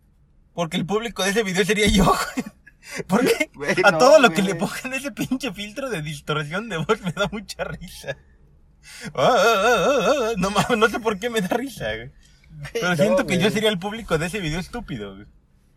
[0.55, 2.13] Porque el público de ese video sería yo.
[3.07, 3.51] Porque
[3.85, 7.13] a no, todo lo que le pongan ese pinche filtro de distorsión de voz me
[7.13, 8.17] da mucha risa.
[9.15, 12.11] Ah, ah, no mames, no sé por qué me da risa, güey.
[12.73, 15.27] Pero No, siento que yo sería el público de ese video estúpido, güey.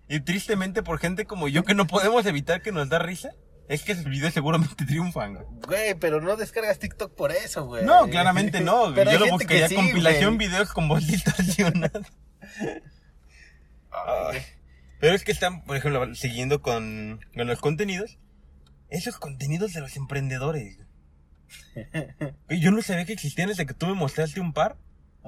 [0.07, 3.31] Y tristemente por gente como yo que no podemos evitar que nos da risa,
[3.67, 5.95] es que esos videos seguramente triunfan, güey.
[5.99, 7.83] Pero no descargas TikTok por eso, güey.
[7.85, 8.93] No, claramente no.
[8.93, 10.47] Pero Yo lo buscaría sí, compilación güey.
[10.47, 12.01] videos con voz distorsionada.
[14.99, 18.17] Pero es que están, por ejemplo, siguiendo con, con los contenidos.
[18.89, 20.79] Esos contenidos de los emprendedores.
[22.47, 24.77] Güey, Yo no sabía que existían desde que tú me mostraste un par.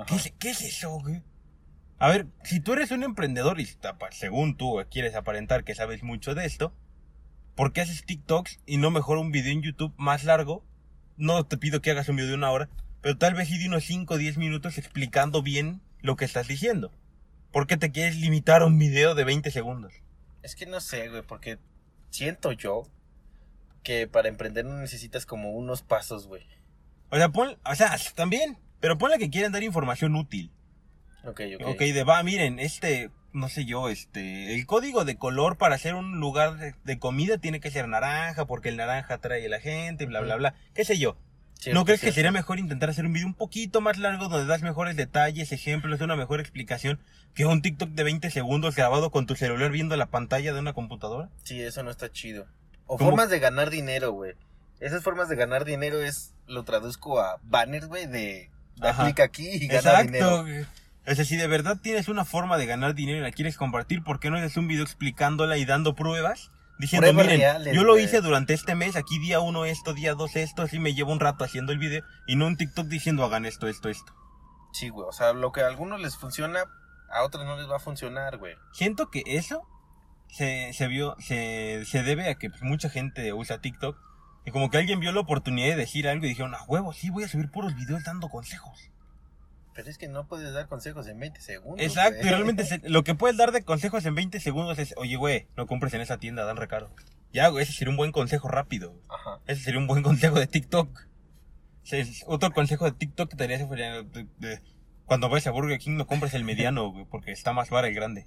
[0.07, 1.21] ¿Qué es, qué es eso, güey?
[1.99, 3.67] A ver, si tú eres un emprendedor y
[4.11, 6.73] según tú quieres aparentar que sabes mucho de esto,
[7.57, 10.63] ¿por qué haces TikToks y no mejor un video en YouTube más largo?
[11.17, 12.69] No te pido que hagas un video de una hora,
[13.01, 16.47] pero tal vez sí de unos 5 o 10 minutos explicando bien lo que estás
[16.47, 16.93] diciendo.
[17.51, 19.91] ¿Por qué te quieres limitar a un video de 20 segundos?
[20.43, 21.57] Es que no sé, güey, porque
[22.11, 22.83] siento yo
[23.81, 26.43] que para emprender no necesitas como unos pasos, güey.
[27.09, 30.51] O sea, pon, o sea, también, pero ponle que quieren dar información útil.
[31.23, 31.67] Ok, ok.
[31.67, 35.95] Ok, de va, miren, este, no sé yo, este, el código de color para hacer
[35.95, 39.59] un lugar de, de comida tiene que ser naranja, porque el naranja atrae a la
[39.59, 41.17] gente, bla, bla, bla, qué sé yo.
[41.59, 44.45] Cierto, ¿No crees que sería mejor intentar hacer un video un poquito más largo donde
[44.45, 46.99] das mejores detalles, ejemplos, una mejor explicación
[47.33, 50.73] que un TikTok de 20 segundos grabado con tu celular viendo la pantalla de una
[50.73, 51.29] computadora?
[51.43, 52.45] Sí, eso no está chido.
[52.85, 53.09] O ¿Cómo?
[53.09, 54.33] formas de ganar dinero, güey.
[54.79, 59.05] Esas formas de ganar dinero es, lo traduzco a banners, güey, de Ajá.
[59.05, 60.43] clic aquí y gana Exacto.
[60.43, 60.67] dinero.
[61.07, 64.03] O sea, si de verdad tienes una forma de ganar dinero y la quieres compartir,
[64.03, 66.51] ¿por qué no haces un video explicándola y dando pruebas?
[66.79, 70.13] Diciendo, Pruebas miren, reales, yo lo hice durante este mes, aquí día uno esto, día
[70.13, 73.23] dos esto, así me llevo un rato haciendo el video y no un TikTok diciendo
[73.23, 74.13] hagan esto, esto, esto.
[74.73, 75.07] Sí, güey.
[75.07, 76.65] O sea, lo que a algunos les funciona,
[77.09, 78.55] a otros no les va a funcionar, güey.
[78.73, 79.63] Siento que eso
[80.27, 83.97] se, se vio, se, se debe a que pues, mucha gente usa TikTok
[84.45, 87.09] y como que alguien vio la oportunidad de decir algo y dijeron, a huevo, sí,
[87.09, 88.91] voy a subir puros videos dando consejos.
[89.77, 91.85] Pero es que no puedes dar consejos en 20 segundos.
[91.85, 92.27] Exacto, güey.
[92.27, 95.45] y realmente se- lo que puedes dar de consejos en 20 segundos es, oye, güey,
[95.55, 96.89] no compres en esa tienda, dan recaro.
[97.31, 98.99] Ya, güey, ese sería un buen consejo rápido.
[99.07, 99.39] Ajá.
[99.45, 100.89] Ese sería un buen consejo de TikTok.
[101.91, 104.61] Es- Otro consejo de TikTok que te daría sería, de- de-
[105.05, 107.93] cuando vayas a Burger King no compres el mediano, güey, porque está más barato el
[107.95, 108.25] grande.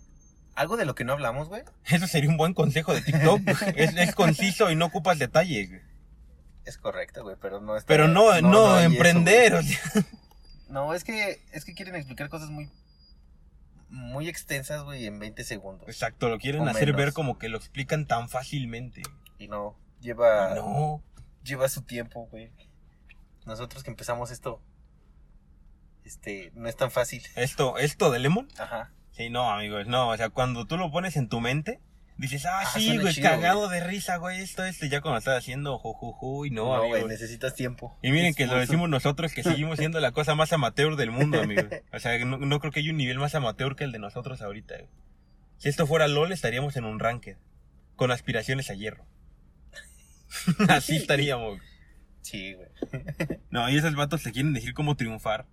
[0.54, 3.40] Algo de lo que no hablamos, güey, Eso sería un buen consejo de TikTok.
[3.76, 5.82] es, es conciso y no ocupas detalles, güey.
[6.64, 9.80] es correcto, güey, pero no está- Pero no, no, hay eso, emprender, o sea.
[10.70, 12.70] No, es que, es que quieren explicar cosas muy,
[13.88, 15.88] muy extensas, güey, en 20 segundos.
[15.88, 17.00] Exacto, lo quieren hacer menos.
[17.00, 19.02] ver como que lo explican tan fácilmente.
[19.38, 21.02] Y no, lleva, No.
[21.42, 22.50] lleva su tiempo, güey.
[23.46, 24.60] Nosotros que empezamos esto,
[26.04, 27.22] este, no es tan fácil.
[27.36, 28.92] Esto, esto de Lemon Ajá.
[29.12, 31.80] Sí, no, amigos, no, o sea, cuando tú lo pones en tu mente,
[32.20, 35.38] dices, ah, Ah, sí, güey, chido, cagado de risa, güey, esto, esto, ya cuando estás
[35.38, 37.98] haciendo jujuju, y no, No, güey, necesitas tiempo.
[38.02, 41.40] Y miren que lo decimos nosotros que seguimos siendo la cosa más amateur del mundo,
[41.42, 41.66] amigos.
[41.92, 44.42] O sea, no, no creo que haya un nivel más amateur que el de nosotros
[44.42, 44.88] ahorita, güey.
[45.58, 47.36] Si esto fuera LOL, estaríamos en un ranked,
[47.96, 49.04] con aspiraciones a hierro.
[50.68, 51.60] Así estaríamos.
[52.22, 52.68] Sí, güey.
[53.50, 55.46] No, y esos vatos te quieren decir cómo triunfar.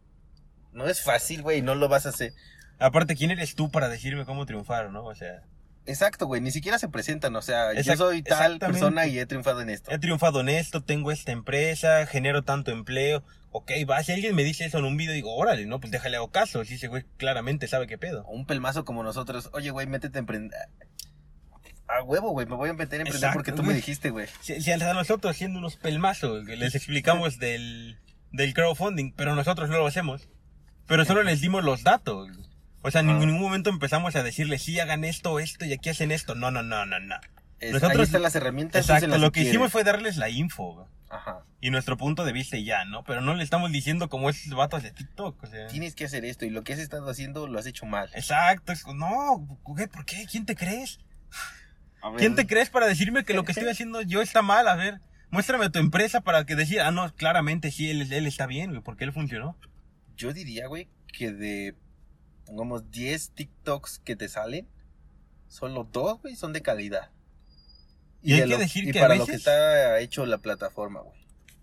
[0.72, 2.34] No es fácil, güey, no lo vas a hacer.
[2.78, 5.04] Aparte, ¿quién eres tú para decirme cómo triunfar, no?
[5.04, 5.42] O sea,
[5.88, 9.62] Exacto, güey, ni siquiera se presentan, o sea, yo soy tal persona y he triunfado
[9.62, 9.90] en esto.
[9.90, 13.24] he triunfado en esto, tengo esta empresa, genero tanto empleo.
[13.52, 16.18] Ok, va, si alguien me dice eso en un video, digo, órale, no, pues déjale
[16.18, 16.64] hago caso.
[16.66, 18.26] Si ese güey claramente sabe qué pedo.
[18.26, 20.60] Un pelmazo como nosotros, oye, güey, métete a emprender.
[21.88, 23.70] A huevo, güey, me voy a meter a emprender Exacto, porque tú güey.
[23.70, 24.28] me dijiste, güey.
[24.42, 27.98] Si, si a nosotros siendo unos pelmazos les explicamos del,
[28.32, 30.28] del crowdfunding, pero nosotros no lo hacemos.
[30.86, 32.30] Pero solo les dimos los datos.
[32.82, 36.12] O sea, en ningún momento empezamos a decirles, sí, hagan esto, esto y aquí hacen
[36.12, 36.36] esto.
[36.36, 37.16] No, no, no, no, no.
[37.60, 38.82] Es- ahí Nosotros- están las herramientas.
[38.90, 40.88] Exacto, lo que hicimos fue darles la info, güey.
[41.10, 41.40] Ajá.
[41.62, 43.04] Y nuestro punto de vista y ya, ¿no?
[43.04, 45.68] Pero no le estamos diciendo como esos vatos de TikTok, o sea.
[45.68, 48.10] Tienes que hacer esto y lo que has estado haciendo lo has hecho mal.
[48.14, 50.26] Exacto, es- no, güey, ¿por qué?
[50.30, 51.00] ¿Quién te crees?
[52.02, 54.68] A ver, ¿Quién te crees para decirme que lo que estoy haciendo yo está mal?
[54.68, 55.00] A ver,
[55.32, 58.82] muéstrame tu empresa para que decir, ah, no, claramente sí, él, él está bien, güey,
[58.84, 59.58] porque él funcionó.
[60.16, 61.74] Yo diría, güey, que de,
[62.48, 64.68] pongamos, 10 TikToks que te salen,
[65.48, 67.12] solo dos, güey, son de calidad.
[68.24, 70.26] Y hay de que lo- decir y que a para lo que veces- está hecho
[70.26, 71.18] la plataforma, güey.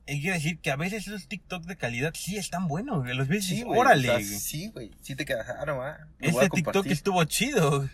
[0.07, 3.15] Hay que decir que a veces esos TikTok de calidad sí están buenos, güey.
[3.17, 3.81] Los ves y Sí, güey.
[3.81, 4.39] órale, o sea, güey.
[4.39, 4.91] sí, güey.
[5.01, 7.89] Sí te quedas, ah, ah, Este TikTok estuvo chido.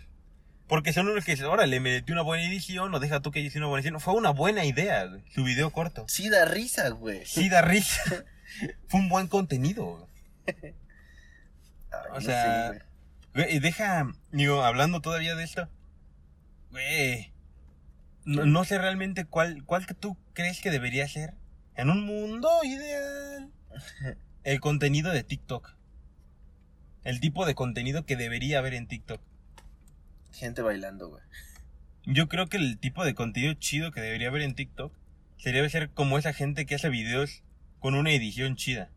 [0.67, 3.39] Porque son unos que dicen, órale, me metí una buena edición, o deja tú que
[3.41, 3.99] hice una buena edición.
[4.01, 6.05] Fue una buena idea, güey, su video corto.
[6.07, 7.25] Sí da risa, güey.
[7.25, 8.01] Sí da risa.
[8.87, 9.85] Fue un buen contenido,
[10.45, 10.73] güey.
[11.91, 12.85] Ay, o sea,
[13.33, 13.55] güey.
[13.55, 15.69] Y deja, digo, hablando todavía de esto.
[16.71, 17.31] Güey.
[18.23, 21.33] No, no sé realmente cuál, cuál que tú crees que debería ser.
[21.75, 23.51] En un mundo ideal.
[24.43, 25.75] El contenido de TikTok.
[27.03, 29.21] El tipo de contenido que debería haber en TikTok.
[30.33, 31.23] Gente bailando, güey.
[32.05, 34.91] Yo creo que el tipo de contenido chido que debería haber en TikTok
[35.37, 37.43] sería ser como esa gente que hace videos
[37.79, 38.89] con una edición chida.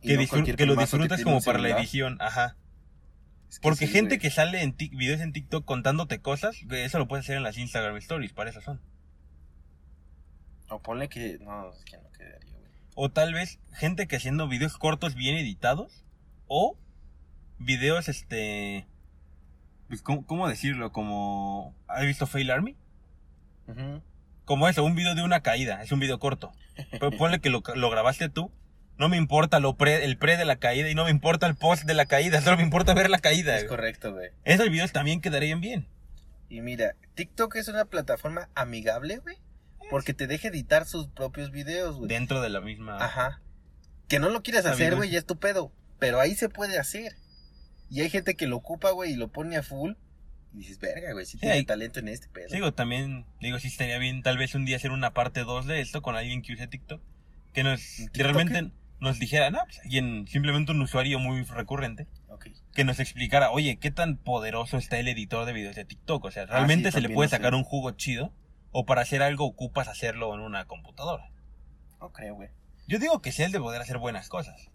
[0.00, 2.56] Que, no disfr- cualquier que lo disfrutes como para la edición, ajá.
[3.48, 4.18] Es que Porque sí, gente güey.
[4.20, 7.96] que sale en videos en TikTok contándote cosas, eso lo puedes hacer en las Instagram
[7.96, 8.80] Stories, para eso son.
[10.68, 11.38] O ponle que...
[11.40, 12.70] No, es que no quedaría, güey.
[12.94, 16.04] O tal vez gente que haciendo videos cortos bien editados.
[16.46, 16.78] O
[17.58, 18.86] videos, este...
[19.88, 20.92] pues, ¿cómo, cómo decirlo?
[20.92, 21.74] Como...
[21.88, 22.76] ¿Has visto Fail Army?
[24.44, 26.52] Como eso, un video de una caída, es un video corto.
[26.92, 28.52] Pero ponle que lo, lo grabaste tú.
[29.00, 31.56] No me importa lo pre, el pre de la caída y no me importa el
[31.56, 33.56] post de la caída, solo me importa ver la caída.
[33.56, 33.68] Es güey.
[33.68, 34.28] correcto, güey.
[34.44, 35.88] Esos videos también quedarían bien.
[36.50, 39.38] Y mira, TikTok es una plataforma amigable, güey.
[39.88, 42.08] Porque te deja editar sus propios videos, güey.
[42.08, 43.02] Dentro de la misma...
[43.02, 43.40] Ajá.
[44.06, 45.72] Que no lo quieras hacer, güey, ya es tu pedo.
[45.98, 47.16] Pero ahí se puede hacer.
[47.88, 49.92] Y hay gente que lo ocupa, güey, y lo pone a full.
[50.52, 52.48] Y dices, verga, güey, sí, tiene hay- talento en este pedo.
[52.50, 55.80] Digo, también, digo, sí estaría bien tal vez un día hacer una parte 2 de
[55.80, 57.00] esto con alguien que use TikTok.
[57.54, 58.70] Que nos, ¿Un que realmente?
[59.00, 62.06] Nos dijera, no, pues alguien, simplemente un usuario muy recurrente,
[62.74, 66.24] que nos explicara, oye, qué tan poderoso está el editor de videos de TikTok.
[66.24, 67.36] O sea, realmente Ah, sí, se le puede sé.
[67.36, 68.32] sacar un jugo chido,
[68.72, 71.30] o para hacer algo ocupas hacerlo en una computadora.
[72.00, 72.50] No creo, güey.
[72.86, 74.70] Yo digo que sí, él de poder hacer buenas cosas.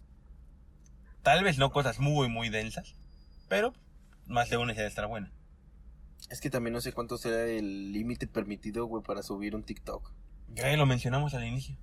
[1.22, 2.94] Tal vez no cosas muy, muy densas,
[3.48, 3.72] pero
[4.26, 5.32] más de una se debe estar buena.
[6.30, 10.12] Es que también no sé cuánto será el límite permitido, güey, para subir un TikTok.
[10.48, 11.76] Ya lo mencionamos al inicio,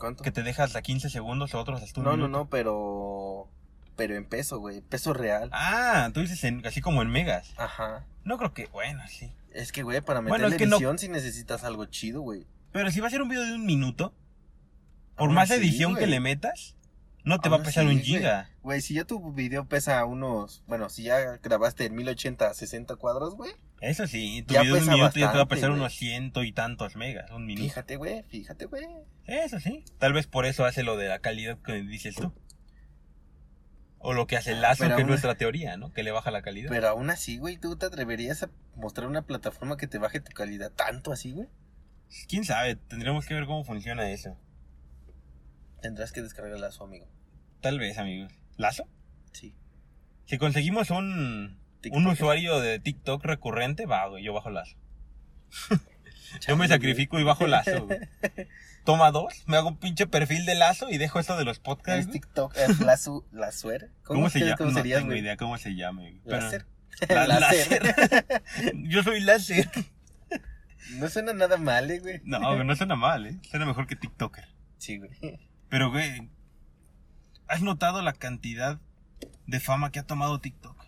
[0.00, 0.24] ¿Cuánto?
[0.24, 2.38] que te dejas hasta 15 segundos o otros hasta un No, no, minuto.
[2.38, 3.48] no, pero.
[3.96, 4.80] Pero en peso, güey.
[4.80, 5.50] Peso real.
[5.52, 7.52] Ah, tú dices en- así como en megas.
[7.58, 8.06] Ajá.
[8.24, 9.30] No creo que, bueno, sí.
[9.52, 12.46] Es que, güey, para meter Bueno, es que no- edición si necesitas algo chido, güey.
[12.72, 14.14] Pero si va a ser un video de un minuto,
[15.16, 16.76] por Aún más edición que le metas,
[17.24, 18.02] no te va a pesar un güey.
[18.04, 18.48] giga.
[18.62, 20.62] Güey, si ya tu video pesa unos.
[20.66, 23.52] Bueno, si ya grabaste en 1080 a 60 cuadros, güey.
[23.80, 26.44] Eso sí, tu Ya video de un minuto ya te va a pesar unos ciento
[26.44, 27.66] y tantos megas, un minuto.
[27.66, 28.86] Fíjate, güey, fíjate, güey.
[29.26, 29.84] Eso sí.
[29.98, 32.32] Tal vez por eso hace lo de la calidad que dices tú.
[33.98, 35.92] O lo que hace el lazo, Pero que es nuestra teoría, ¿no?
[35.92, 36.70] Que le baja la calidad.
[36.70, 40.32] Pero aún así, güey, ¿tú te atreverías a mostrar una plataforma que te baje tu
[40.32, 41.48] calidad tanto así, güey?
[42.28, 42.76] ¿Quién sabe?
[42.76, 44.36] Tendremos que ver cómo funciona eso.
[45.80, 47.06] Tendrás que descargarla a su amigo.
[47.60, 48.32] Tal vez, amigos.
[48.56, 48.88] ¿Lazo?
[49.32, 49.54] Sí.
[50.26, 51.59] Si conseguimos un,
[51.92, 54.76] un usuario de TikTok recurrente, va, güey, yo bajo lazo.
[56.46, 57.98] Yo me sacrifico y bajo lazo, güey.
[58.84, 62.06] Toma dos, me hago un pinche perfil de lazo y dejo esto de los podcasts.
[62.06, 62.12] ¿Es.
[62.12, 62.56] TikTok?
[62.56, 63.90] ¿Es la, su, la suer?
[64.04, 64.56] ¿Cómo, se llama?
[64.56, 65.20] ¿Cómo no serías, tengo güey?
[65.22, 66.20] idea cómo se llame.
[66.24, 66.66] Pero- Láser.
[67.08, 67.82] La- Láser.
[67.84, 68.42] láser.
[68.74, 69.68] Yo soy láser.
[70.98, 72.20] No suena nada mal, eh, güey.
[72.24, 73.36] No, güey, no suena mal, ¿eh?
[73.50, 74.44] Suena mejor que TikToker.
[74.78, 75.10] Sí, güey.
[75.68, 76.30] Pero, güey,
[77.48, 78.78] ¿has notado la cantidad
[79.46, 80.79] de fama que ha tomado TikTok?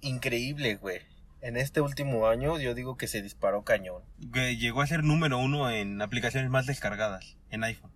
[0.00, 1.00] Increíble, güey.
[1.40, 4.02] En este último año yo digo que se disparó cañón.
[4.32, 7.92] Que llegó a ser número uno en aplicaciones más descargadas en iPhone.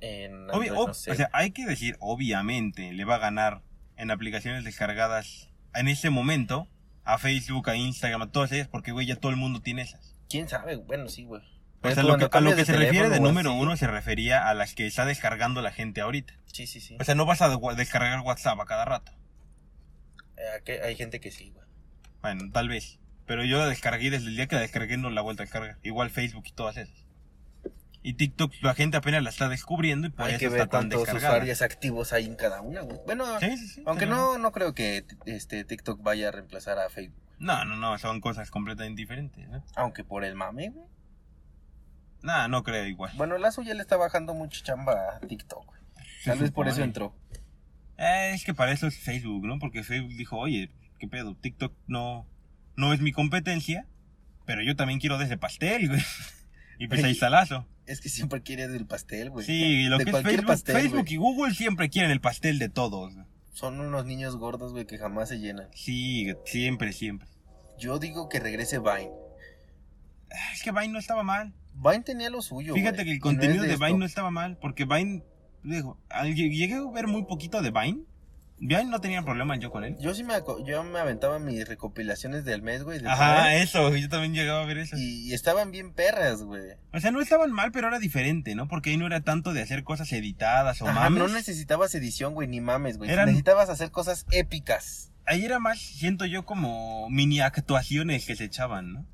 [0.00, 1.10] En Obvio- Android, ob- no sé.
[1.10, 3.62] O sea, hay que decir, obviamente, le va a ganar
[3.96, 6.68] en aplicaciones descargadas en ese momento
[7.04, 10.14] a Facebook, a Instagram, a todas ellas, porque, güey, ya todo el mundo tiene esas.
[10.28, 10.76] ¿Quién sabe?
[10.76, 11.42] Bueno, sí, güey.
[11.82, 14.48] Sea, tú lo que, a lo que se refiere de número así- uno se refería
[14.48, 16.34] a las que está descargando la gente ahorita.
[16.46, 16.96] Sí, sí, sí.
[17.00, 19.12] O sea, no vas a de- descargar WhatsApp a cada rato.
[20.66, 21.66] Eh, hay gente que sí, güey.
[22.22, 22.98] Bueno, tal vez.
[23.26, 25.44] Pero yo la descargué desde el día que la descargué no la he vuelto a
[25.44, 25.76] descargar.
[25.82, 27.04] Igual Facebook y todas esas.
[28.02, 30.68] Y TikTok la gente apenas la está descubriendo y por hay eso que está ver
[30.68, 31.34] tan cuántos descargada.
[31.34, 32.98] usuarios activos hay en cada una, güey.
[33.04, 33.82] Bueno, Sí, sí, sí.
[33.84, 37.20] aunque pero- no, no creo que este TikTok vaya a reemplazar a Facebook.
[37.38, 39.62] No, no, no, son cosas completamente diferentes, ¿no?
[39.76, 40.86] Aunque por el mame, güey.
[42.22, 43.12] Nah, no creo igual.
[43.16, 45.80] Bueno, Lazo ya le está bajando mucha chamba a TikTok, güey.
[46.22, 47.14] Se Tal vez por eso entró.
[47.98, 49.58] Eh, es que para eso es Facebook, ¿no?
[49.58, 51.34] Porque Facebook dijo, oye, ¿qué pedo?
[51.34, 52.26] TikTok no,
[52.76, 53.86] no es mi competencia,
[54.46, 56.00] pero yo también quiero de ese pastel, güey.
[56.80, 57.66] Y pues ahí está Lazo.
[57.86, 59.44] Es que siempre quiere del pastel, güey.
[59.44, 62.68] Sí, lo De que es Facebook, pastel, Facebook y Google siempre quieren el pastel de
[62.68, 63.12] todos.
[63.52, 65.66] Son unos niños gordos, güey, que jamás se llenan.
[65.74, 67.26] Sí, siempre, siempre.
[67.80, 69.10] Yo digo que regrese Vine.
[70.30, 71.52] Ah, Es que Vine no estaba mal.
[71.74, 73.84] Vine tenía lo suyo, Fíjate güey, que el no contenido de esto.
[73.84, 75.24] Vine no estaba mal, porque Vine,
[75.62, 75.98] digo,
[76.34, 78.00] llegué a ver muy poquito de Vine.
[78.60, 79.96] Vine no tenía problema yo con él.
[80.00, 80.34] Yo sí me,
[80.66, 82.98] yo me aventaba mis recopilaciones del mes, güey.
[82.98, 84.96] de Ajá, Vine, eso, yo también llegaba a ver eso.
[84.98, 86.72] y, y estaban bien perras, güey.
[86.92, 88.66] O sea, no estaban mal, pero era diferente, ¿no?
[88.66, 91.22] Porque ahí no era tanto de hacer cosas editadas o Ajá, mames.
[91.22, 93.10] no necesitabas edición, güey, ni mames, güey.
[93.10, 95.12] Eran- Necesitabas hacer cosas épicas.
[95.24, 99.06] Ahí era más, siento yo, como mini actuaciones que se echaban, ¿no?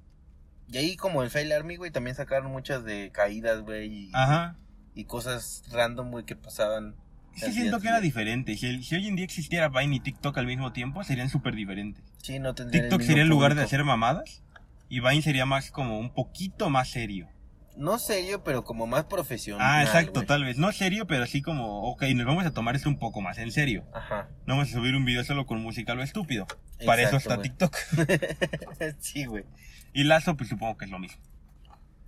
[0.68, 4.56] Y ahí, como el Fail Army, güey, también sacaron muchas de caídas, güey, y, Ajá.
[4.94, 6.94] Y cosas random, güey, que pasaban.
[7.36, 8.56] Es que siento que era diferente.
[8.56, 11.54] Si, el- si hoy en día existiera Vine y TikTok al mismo tiempo, serían súper
[11.56, 12.02] diferentes.
[12.22, 14.42] Sí, no TikTok sería en lugar de hacer mamadas
[14.88, 17.28] y Vine sería más como un poquito más serio.
[17.76, 19.66] No serio, pero como más profesional.
[19.68, 20.58] Ah, exacto, tal vez.
[20.58, 23.50] No serio, pero así como, ok, nos vamos a tomar esto un poco más en
[23.50, 23.84] serio.
[23.92, 24.28] Ajá.
[24.46, 26.46] No vamos a subir un video solo con música lo estúpido.
[26.86, 27.76] Para eso está TikTok.
[29.00, 29.44] sí, güey.
[29.92, 31.20] Y Lazo, pues supongo que es lo mismo.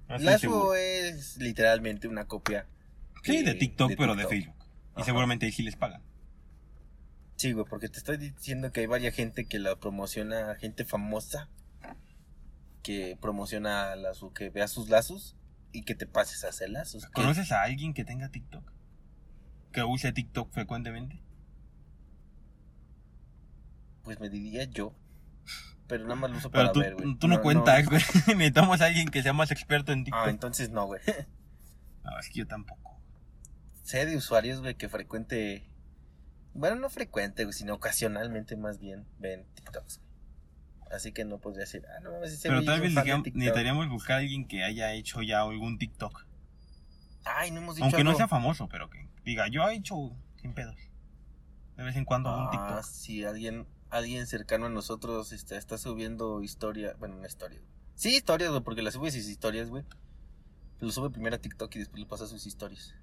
[0.09, 0.75] No Lazo seguro.
[0.77, 2.67] es literalmente una copia.
[3.27, 4.27] Sí, de TikTok, pero de.
[4.27, 4.55] Facebook.
[4.97, 6.03] Y seguramente ahí sí les pagan.
[7.37, 11.51] Sí, güey, porque te estoy diciendo que hay varias gente que la promociona, gente famosa,
[12.83, 15.37] que promociona a Lazo, que vea sus lazos
[15.73, 17.05] y que te pases a hacer lazos.
[17.07, 18.73] ¿Conoces a alguien que tenga TikTok?
[19.73, 21.21] Que use TikTok frecuentemente.
[24.03, 24.95] Pues me diría yo.
[25.89, 27.15] Pero nada más lo uso Pero para tú, ver, güey.
[27.19, 28.01] tú no, cuentas, güey.
[28.37, 30.29] Necesitamos a alguien que sea más experto en Ah, TikTok.
[30.29, 31.01] entonces no, güey.
[32.05, 32.96] No, es que yo tampoco.
[33.87, 35.71] Sé de usuarios, güey, que frecuente.
[36.55, 40.11] Bueno, no frecuente, güey, sino ocasionalmente más bien ven TikToks, güey.
[40.91, 44.21] Así que no podría decir, ah, no mames, ese Pero tal vez necesitaríamos buscar a
[44.21, 46.27] alguien que haya hecho ya algún TikTok.
[47.25, 50.55] Ay, no hemos dicho Aunque no sea famoso, pero que diga, yo he hecho sin
[50.55, 50.77] pedos.
[51.77, 52.85] De vez en cuando un Ah, TikTok.
[52.85, 57.61] si alguien, alguien cercano a nosotros este, está subiendo historia, bueno, una historia.
[57.95, 59.85] Sí, historias, güey, porque la sube sus historias, güey.
[60.81, 62.95] Lo sube primero a TikTok y después lo pasa sus historias.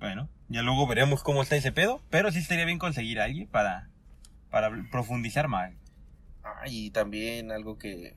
[0.00, 2.02] Bueno, ya luego veremos cómo está ese pedo.
[2.10, 3.88] Pero sí estaría bien conseguir a alguien para,
[4.50, 5.72] para profundizar más.
[6.44, 8.14] Ah, y también algo que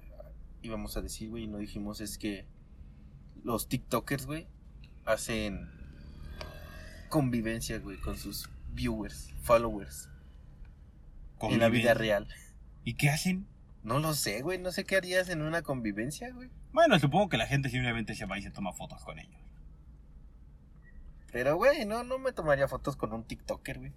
[0.62, 2.46] íbamos a decir, güey, y no dijimos es que
[3.44, 4.48] los TikTokers, güey,
[5.06, 5.70] hacen
[7.10, 10.10] convivencia, güey, con sus viewers, followers,
[11.42, 12.28] en la vida real.
[12.84, 13.48] ¿Y qué hacen?
[13.84, 16.50] No lo sé, güey, no sé qué harías en una convivencia, güey.
[16.72, 19.42] Bueno, supongo que la gente simplemente se va y se toma fotos con ellos.
[21.32, 23.94] Pero, güey, no, no me tomaría fotos con un TikToker, güey.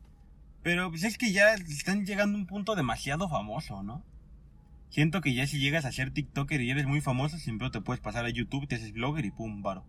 [0.62, 4.04] Pero pues es que ya están llegando a un punto demasiado famoso, ¿no?
[4.90, 8.00] Siento que ya si llegas a ser TikToker y eres muy famoso, siempre te puedes
[8.00, 9.84] pasar a YouTube, te haces blogger y pum, varo.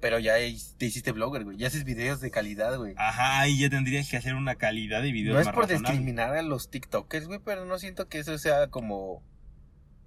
[0.00, 1.56] Pero ya te hiciste blogger, güey.
[1.56, 2.94] Ya haces videos de calidad, güey.
[2.98, 5.88] Ajá, y ya tendrías que hacer una calidad de videos No es por razonable.
[5.92, 9.22] discriminar a los TikTokers, güey, pero no siento que eso sea como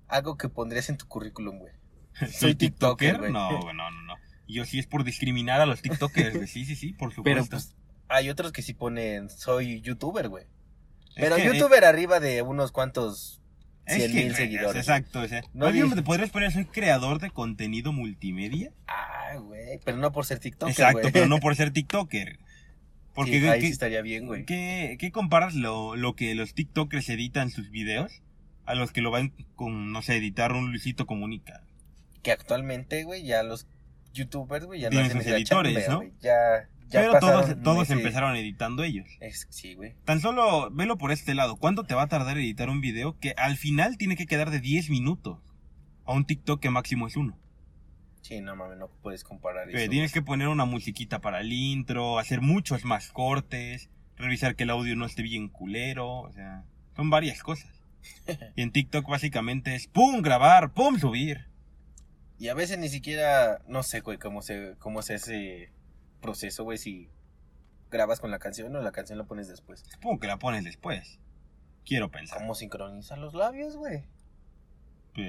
[0.07, 1.73] algo que pondrías en tu currículum, güey.
[2.31, 3.17] ¿Soy TikToker, TikToker?
[3.19, 3.31] güey.
[3.31, 4.08] No, güey, no, no,
[4.49, 4.55] no.
[4.55, 6.47] Yo sí es por discriminar a los TikTokers, güey.
[6.47, 7.23] Sí, sí, sí, por supuesto.
[7.23, 7.75] Pero pues
[8.07, 10.45] hay otros que sí ponen soy youtuber, güey.
[11.15, 13.41] Es Pero que, youtuber arriba de unos cuantos
[13.87, 14.75] cien que, mil seguidores.
[14.81, 15.41] Exacto, o sea.
[15.53, 18.71] No te podrías poner, soy creador de contenido multimedia.
[18.87, 19.79] Ah, güey.
[19.83, 22.39] Pero no por ser TikToker, Exacto, pero no por ser TikToker.
[23.13, 24.45] Porque, Sí, ¿qué- ahí qué- sí estaría bien, güey.
[24.45, 28.21] ¿Qué, qué comparas lo, lo que los TikTokers editan sus videos
[28.65, 31.63] a los que lo van con, no sé, editar un Luisito Comunica?
[32.23, 33.67] Que actualmente, güey, ya los
[34.19, 35.97] youtubers, güey, ya no hacen sus editores, chamba, ¿no?
[35.97, 36.13] güey.
[36.21, 39.07] Ya, ya Pero todos, todos ese- empezaron editando ellos.
[39.19, 39.93] Es, sí, güey.
[40.05, 41.55] Tan solo velo por este lado.
[41.57, 44.59] ¿Cuánto te va a tardar editar un video que al final tiene que quedar de
[44.59, 45.39] 10 minutos?
[46.05, 47.37] A un TikTok que máximo es uno.
[48.21, 49.89] Sí, no mames, no puedes comparar eso.
[49.89, 54.69] tienes que poner una musiquita para el intro, hacer muchos más cortes, revisar que el
[54.71, 56.63] audio no esté bien culero, o sea,
[56.95, 57.71] son varias cosas.
[58.55, 61.47] Y en TikTok básicamente es pum, grabar, pum, subir.
[62.39, 65.71] Y a veces ni siquiera, no sé, güey, cómo se, cómo se ese
[66.21, 67.09] proceso, güey, si
[67.91, 69.83] grabas con la canción o la canción la pones después.
[69.91, 71.19] Supongo que la pones después.
[71.85, 72.37] Quiero pensar.
[72.39, 74.05] ¿Cómo sincronizan los labios, güey?
[75.13, 75.27] Pues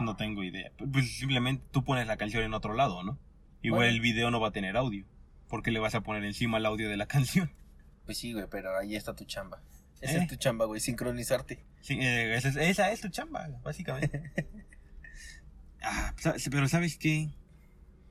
[0.00, 0.70] no tengo idea.
[0.92, 3.18] Pues simplemente tú pones la canción en otro lado, ¿no?
[3.62, 3.92] Igual Bueno.
[3.92, 5.04] el video no va a tener audio.
[5.48, 7.52] Porque le vas a poner encima el audio de la canción.
[8.04, 9.60] Pues sí, güey, pero ahí está tu chamba.
[10.00, 10.22] Esa ¿Eh?
[10.22, 11.64] es tu chamba, güey, sincronizarte.
[11.80, 14.32] Sí, eh, esa, es, esa es tu chamba, básicamente.
[15.86, 16.14] ah,
[16.50, 17.30] pero ¿sabes qué?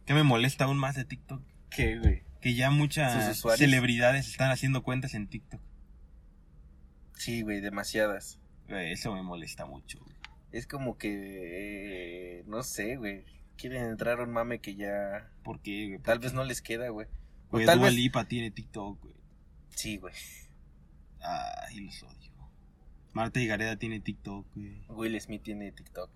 [0.06, 1.42] ¿Qué me molesta aún más de TikTok?
[1.70, 2.24] ¿Qué, güey?
[2.42, 5.62] Que ya muchas celebridades están haciendo cuentas en TikTok.
[7.14, 8.40] Sí, güey, demasiadas.
[8.68, 10.00] Güey, Eso me molesta mucho.
[10.00, 10.16] güey.
[10.52, 13.26] Es como que, eh, no sé, güey.
[13.58, 15.88] Quieren entrar a un mame que ya ¿Por qué?
[15.88, 16.00] güey?
[16.02, 17.08] tal vez no les queda, güey.
[17.50, 17.94] Güey, Dua vez...
[17.96, 19.16] Lipa tiene TikTok, güey.
[19.70, 20.14] Sí, güey.
[21.22, 22.32] Ay, los odio.
[23.14, 24.84] Marta y Gareda tiene TikTok, güey.
[24.90, 26.12] Will Smith tiene TikTok.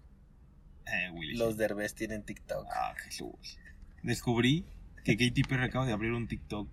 [0.91, 1.57] Eh, Los.
[1.57, 2.65] Derbez tienen TikTok.
[2.73, 3.57] Ah, Jesús.
[4.03, 4.65] Descubrí
[5.03, 6.69] que Katy Perry acaba de abrir un TikTok.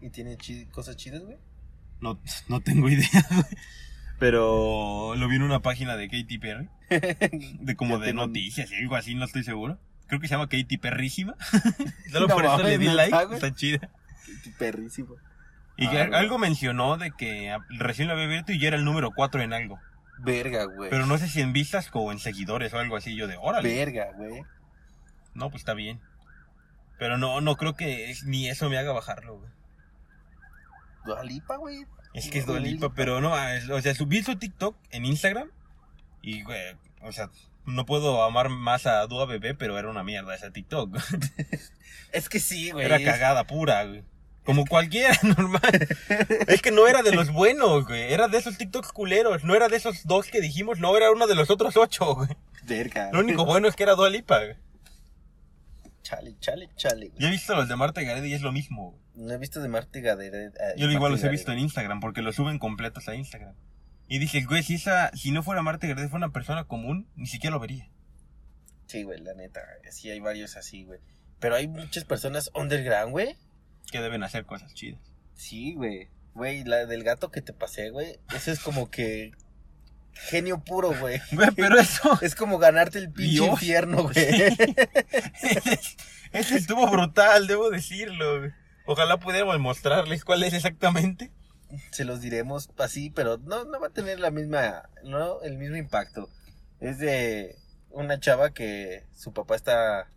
[0.00, 0.36] ¿Y tiene
[0.72, 1.36] cosas chidas, güey?
[2.00, 3.44] No, no tengo idea, güey.
[4.18, 6.68] Pero lo vi en una página de Katy Perry.
[7.60, 9.78] De como de tengo noticias y algo así, no estoy seguro.
[10.06, 11.34] Creo que se llama Katy Perrísima.
[12.12, 13.34] Solo No por eso le di ¿neta, like.
[13.34, 13.90] Está chida.
[14.58, 15.16] Perrísimo.
[15.76, 19.10] Y Ah, algo mencionó de que recién lo había abierto y ya era el número
[19.14, 19.78] 4 en algo.
[20.18, 20.90] Verga, güey.
[20.90, 23.14] Pero no sé si en vistas o en seguidores o algo así.
[23.16, 23.74] Yo de, órale.
[23.74, 24.42] Verga, güey.
[25.34, 26.00] No, pues está bien.
[26.98, 29.50] Pero no, no creo que es- ni eso me haga bajarlo, güey.
[31.04, 31.84] Dua Lipa, güey.
[32.14, 32.94] Es que es Dua Dua Lipa, Lipa.
[32.94, 35.50] pero no, es- o sea, subí su TikTok en Instagram
[36.22, 37.30] y, güey, o sea,
[37.66, 40.96] no puedo amar más a Dua Bebé, pero era una mierda ese TikTok.
[42.12, 42.86] Es que sí, güey.
[42.86, 44.02] Era cagada pura, güey.
[44.46, 45.88] Como cualquiera, normal.
[46.46, 48.12] Es que no era de los buenos, güey.
[48.12, 49.44] Era de esos TikToks culeros.
[49.44, 52.28] No era de esos dos que dijimos, no, era uno de los otros ocho, güey.
[52.62, 53.10] Verga.
[53.12, 54.56] Lo único bueno es que era Dua Lipa, güey.
[56.02, 57.10] Chale, chale, chale.
[57.18, 59.02] Yo he visto los de Marta Gareda y es lo mismo, güey.
[59.16, 60.54] No he visto de Marta Gaderet.
[60.76, 63.54] Yo igual los he visto en Instagram porque los suben completos a Instagram.
[64.06, 67.26] Y dije, güey, si esa, si no fuera Marta Gareda, fuera una persona común, ni
[67.26, 67.88] siquiera lo vería.
[68.86, 69.60] Sí, güey, la neta.
[69.90, 71.00] Sí, hay varios así, güey.
[71.40, 73.36] Pero hay muchas personas underground, güey.
[73.90, 75.00] Que deben hacer cosas chidas.
[75.34, 76.08] Sí, güey.
[76.34, 78.18] Güey, la del gato que te pasé, güey.
[78.34, 79.32] Eso es como que.
[80.12, 81.20] Genio puro, güey.
[81.32, 82.18] Güey, pero eso.
[82.22, 83.48] Es como ganarte el pinche Dios.
[83.50, 84.14] infierno, güey.
[84.16, 85.78] ese,
[86.32, 88.38] ese estuvo brutal, debo decirlo.
[88.40, 88.50] güey.
[88.86, 91.32] Ojalá pudiéramos mostrarles cuál es exactamente.
[91.90, 94.88] Se los diremos así, pero no, no va a tener la misma.
[95.04, 96.30] No, el mismo impacto.
[96.80, 97.56] Es de
[97.90, 100.08] una chava que su papá está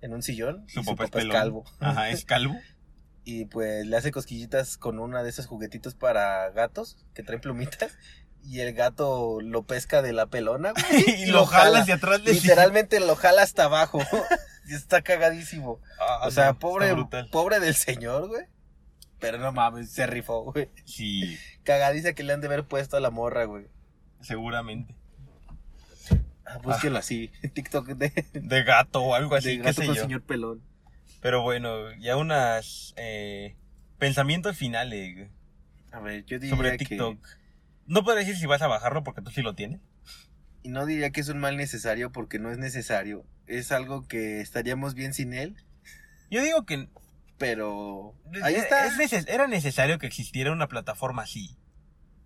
[0.00, 0.64] en un sillón.
[0.68, 1.32] Su y papá, es, pelón.
[1.32, 1.64] calvo.
[1.80, 2.54] Ajá, es calvo.
[3.30, 7.92] y pues le hace cosquillitas con una de esos juguetitos para gatos que traen plumitas
[8.42, 12.32] y el gato lo pesca de la pelona güey, y lo jala hacia atrás de
[12.32, 12.40] sí.
[12.40, 14.00] literalmente lo jala hasta abajo.
[14.70, 15.80] Y está cagadísimo.
[15.98, 16.94] Ah, o sea no, pobre
[17.32, 18.44] pobre del señor güey.
[19.18, 20.68] Pero no mames se rifó güey.
[20.84, 23.66] Sí, cagadiza que le han de haber puesto a la morra güey.
[24.20, 24.94] Seguramente.
[26.44, 29.94] ah, búsquenlo así TikTok de, De gato o algo así, de qué gato sé con
[29.94, 30.02] yo.
[30.02, 30.67] señor pelón
[31.20, 33.56] Pero bueno, ya unas eh,
[33.98, 35.28] pensamientos finales güey,
[35.92, 37.18] a ver yo diría sobre que TikTok.
[37.86, 39.80] No puedo decir si vas a bajarlo porque tú sí lo tienes.
[40.62, 43.24] Y no diría que es un mal necesario porque no es necesario.
[43.46, 45.56] Es algo que estaríamos bien sin él,
[46.30, 46.88] Yo digo que
[47.38, 48.84] pero ahí está.
[48.86, 51.56] Es neces- era necesario que existiera una plataforma así.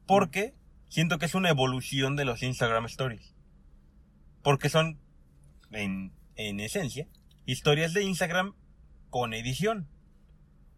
[0.07, 0.55] Porque
[0.89, 3.35] siento que es una evolución de los Instagram Stories.
[4.43, 4.99] Porque son,
[5.71, 7.07] en, en esencia,
[7.47, 8.55] historias de Instagram
[9.13, 9.87] con edición.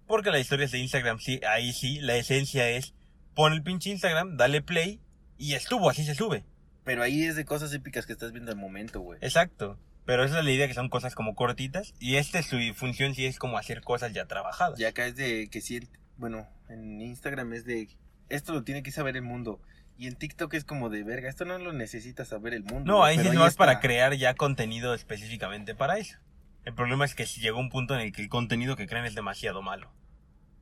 [0.09, 2.93] Porque las historias de Instagram, sí, ahí sí, la esencia es
[3.35, 5.01] pon el pinche Instagram, dale play
[5.39, 6.45] y estuvo, así se sube.
[6.85, 9.18] Pero ahí es de cosas épicas que estás viendo al momento, güey.
[9.22, 9.78] Exacto.
[10.05, 11.95] Pero esa es la idea que son cosas como cortitas.
[12.01, 14.78] Y esta su función sí es como hacer cosas ya trabajadas.
[14.78, 17.89] Ya acá es de que sí, bueno, en Instagram es de
[18.28, 19.61] esto lo tiene que saber el mundo.
[19.97, 22.93] Y en TikTok es como de verga, esto no lo necesita saber el mundo.
[22.93, 26.18] No, ahí sí es más para crear ya contenido específicamente para eso.
[26.64, 29.04] El problema es que si llegó un punto en el que el contenido que crean
[29.04, 29.92] es demasiado malo.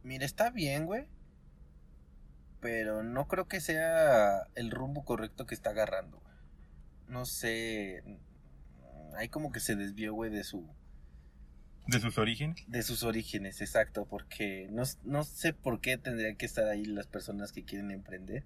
[0.03, 1.07] Mira, está bien, güey.
[2.61, 6.35] Pero no creo que sea el rumbo correcto que está agarrando, güey.
[7.09, 8.03] No sé.
[9.17, 10.69] Ahí como que se desvió, güey, de su
[11.87, 12.65] De sus orígenes.
[12.67, 17.07] de sus orígenes, exacto, porque no, no sé por qué tendrían que estar ahí las
[17.07, 18.45] personas que quieren emprender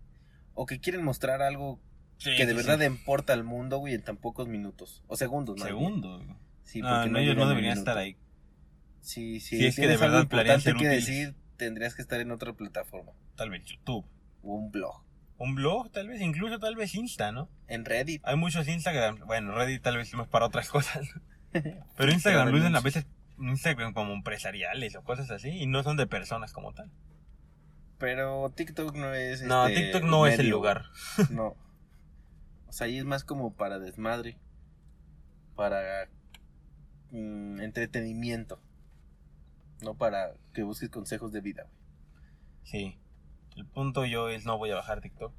[0.54, 1.80] o que quieren mostrar algo
[2.18, 5.78] que de verdad importa al mundo, güey, en tan pocos minutos o segundos, más bien.
[5.78, 6.36] Segundo.
[6.66, 8.16] Sí, no, porque no, ellos no deberían estar ahí.
[9.00, 9.56] Sí, sí.
[9.58, 11.06] Si es que de verdad planean ser que útiles.
[11.06, 14.04] decir, tendrías que estar en otra plataforma Tal vez YouTube.
[14.42, 15.04] o un blog,
[15.38, 17.48] Un blog, tal vez, incluso tal vez Insta, ¿no?
[17.68, 18.20] en Reddit.
[18.26, 19.20] Hay muchos Instagram.
[19.26, 21.08] Bueno, Reddit tal vez más para otras cosas.
[21.52, 23.06] Pero Instagram lo usan a veces
[23.38, 26.90] Instagram como empresariales o cosas así y no son de personas como tal.
[27.98, 30.84] Pero TikTok no es No, este, TikTok no es el lugar.
[31.30, 31.56] No.
[32.66, 34.36] O sea, ahí es más como para desmadre.
[35.54, 36.08] Para
[37.10, 38.60] mm, entretenimiento.
[39.82, 41.64] No para que busques consejos de vida.
[41.64, 42.24] güey.
[42.64, 42.98] Sí.
[43.56, 45.32] El punto yo es no voy a bajar TikTok.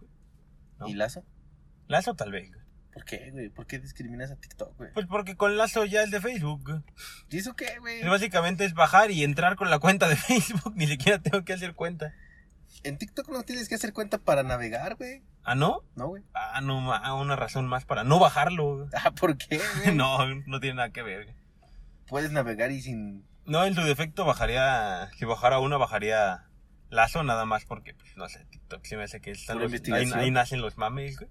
[0.79, 0.87] ¿no?
[0.87, 1.23] ¿Y Lazo?
[1.87, 2.51] Lazo tal vez.
[2.51, 2.65] güey.
[2.93, 3.49] ¿Por qué, güey?
[3.49, 4.91] ¿Por qué discriminas a TikTok, güey?
[4.93, 6.63] Pues porque con Lazo ya es de Facebook.
[6.63, 6.81] güey.
[7.29, 8.01] ¿Y eso qué, güey?
[8.01, 10.73] Y básicamente es bajar y entrar con la cuenta de Facebook.
[10.75, 12.13] Ni siquiera tengo que hacer cuenta.
[12.83, 15.23] En TikTok no tienes que hacer cuenta para navegar, güey.
[15.43, 15.83] ¿Ah, no?
[15.95, 16.23] ¿No, güey?
[16.33, 16.77] Ah, no,
[17.21, 18.77] una razón más para no bajarlo.
[18.77, 18.89] güey.
[18.93, 19.95] Ah, ¿por qué, güey?
[19.95, 21.23] No, no tiene nada que ver.
[21.25, 21.35] güey.
[22.07, 23.25] Puedes navegar y sin...
[23.45, 26.43] No, en su defecto bajaría, si bajara una, bajaría
[26.89, 29.71] Lazo nada más porque, pues, no sé, TikTok se me hace que están los-
[30.15, 31.29] ahí, nacen los mames, güey.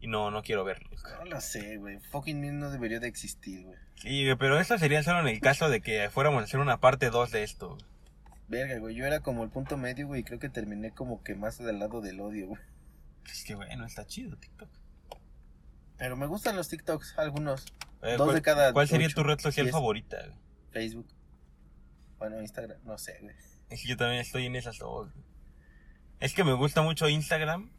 [0.00, 1.02] Y no, no quiero verlos.
[1.02, 1.14] güey.
[1.18, 1.98] No lo sé, güey.
[1.98, 3.76] Fucking no debería de existir, güey.
[3.96, 6.78] Sí, güey, pero esto sería solo en el caso de que fuéramos a hacer una
[6.78, 7.70] parte 2 de esto.
[7.70, 7.82] güey.
[8.46, 8.94] Verga, güey.
[8.94, 10.20] Yo era como el punto medio, güey.
[10.20, 12.60] y Creo que terminé como que más del lado del odio, güey.
[13.30, 14.68] Es que bueno, está chido TikTok.
[15.98, 17.66] Pero me gustan los TikToks, algunos.
[18.02, 20.18] Eh, Dos ¿cuál, de cada ¿Cuál sería ocho, tu red social favorita?
[20.18, 20.38] güey?
[20.70, 21.08] Facebook.
[22.18, 22.78] Bueno, Instagram.
[22.84, 23.34] No sé, güey.
[23.70, 25.12] Es que yo también estoy en esas dos.
[25.12, 25.24] güey.
[26.20, 27.70] Es que me gusta mucho Instagram.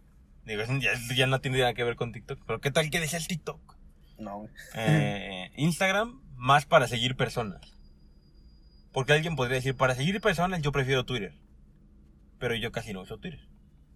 [0.45, 2.39] Digo, ya, ya no tiene nada que ver con TikTok.
[2.45, 3.76] Pero ¿qué tal que el TikTok?
[4.17, 4.51] No, güey.
[4.76, 7.61] Eh, Instagram más para seguir personas.
[8.91, 11.34] Porque alguien podría decir, para seguir personas yo prefiero Twitter.
[12.39, 13.41] Pero yo casi no uso Twitter.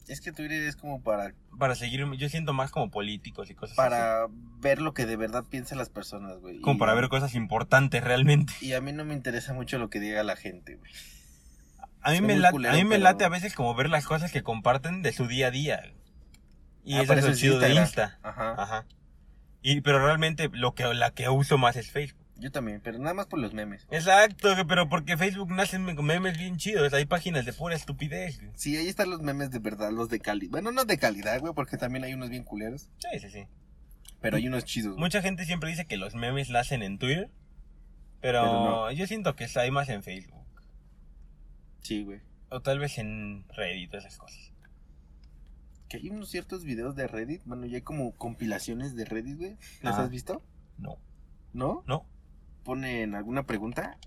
[0.08, 3.78] Es que Twitter es como para, Para seguir, yo siento más como políticos y cosas
[3.80, 3.90] así.
[3.90, 4.28] para
[4.60, 6.60] ver lo que de verdad piensan las personas, güey.
[6.60, 8.54] Como Y- para ver cosas importantes realmente.
[8.62, 10.92] Y a mí no me interesa mucho lo que diga la gente, güey.
[12.02, 14.06] A mí, me late, culero, a mí me pero- late a veces como ver las
[14.06, 15.94] cosas que comparten de su día a día.
[16.84, 17.74] Y Ah, eso para es es chido de.
[17.74, 18.20] Insta.
[18.24, 18.56] Ajá.
[18.62, 18.86] Ajá.
[19.62, 22.23] Y, pero realmente lo que, la que uso más es Facebook.
[22.44, 23.88] Yo también, pero nada más por los memes.
[23.90, 26.92] Exacto, pero porque Facebook nacen memes bien chidos.
[26.92, 28.38] Hay páginas de pura estupidez.
[28.38, 28.52] güey.
[28.56, 30.52] Sí, ahí están los memes de verdad, los de calidad.
[30.52, 32.90] Bueno, no de calidad, güey, porque también hay unos bien culeros.
[32.98, 33.48] Sí, sí, sí.
[34.20, 35.00] Pero hay unos chidos, güey.
[35.00, 37.30] Mucha gente siempre dice que los memes nacen en Twitter.
[38.20, 38.92] Pero, Pero no.
[38.92, 40.46] yo siento que hay más en Facebook.
[41.82, 42.20] Sí, güey.
[42.50, 44.52] O tal vez en Reddit, esas cosas.
[45.88, 47.42] Que hay unos ciertos videos de Reddit.
[47.46, 49.56] Bueno, ya hay como compilaciones de Reddit, güey.
[49.82, 50.04] ¿Las Ajá.
[50.04, 50.44] has visto?
[50.78, 50.98] No.
[51.54, 51.86] ¿No?
[51.88, 52.06] No.
[52.64, 53.98] Ponen alguna pregunta,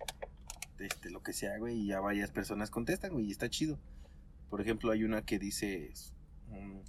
[0.79, 3.79] este, lo que sea, güey, y ya varias personas contestan, güey, y está chido.
[4.49, 5.93] Por ejemplo, hay una que dice,
[6.49, 6.81] mm,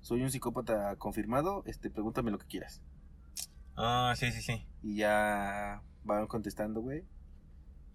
[0.00, 2.80] soy un psicópata confirmado, este, pregúntame lo que quieras.
[3.76, 4.66] Ah, sí, sí, sí.
[4.82, 7.04] Y ya van contestando, güey.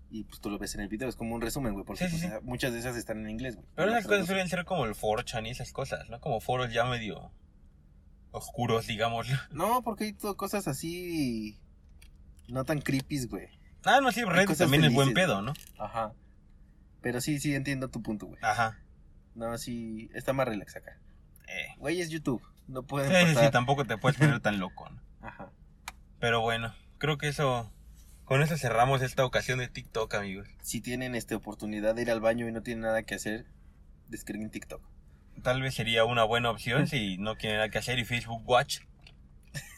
[0.09, 2.17] Y pues tú lo ves en el video, es como un resumen, güey, porque Sí,
[2.17, 3.67] sí, pues, muchas de esas están en inglés, güey.
[3.75, 4.27] Pero esas cosas traducen.
[4.27, 6.21] suelen ser como el 4chan y esas cosas, ¿no?
[6.21, 7.31] Como foros ya medio
[8.31, 9.35] oscuros, digámoslo.
[9.51, 11.59] No, porque hay cosas así
[12.47, 13.47] no tan creepy, güey.
[13.83, 15.53] Ah, no, sí, Reddit también es buen felices, pedo, ¿no?
[15.77, 16.13] Ajá.
[17.01, 18.39] Pero sí, sí entiendo tu punto, güey.
[18.41, 18.79] Ajá.
[19.35, 20.97] No, sí, está más relax acá.
[21.47, 21.67] Eh.
[21.77, 22.41] Güey, es YouTube.
[22.67, 23.45] No pueden Sí, sí, pasar.
[23.45, 25.01] sí, tampoco te puedes poner tan loco, ¿no?
[25.27, 25.51] Ajá.
[26.19, 27.71] Pero bueno, creo que eso.
[28.25, 30.49] Con eso cerramos esta ocasión de TikTok, amigos.
[30.61, 33.45] Si tienen este oportunidad de ir al baño y no tienen nada que hacer,
[34.09, 34.81] descarguen TikTok.
[35.43, 38.79] Tal vez sería una buena opción si no quieren nada que hacer y Facebook Watch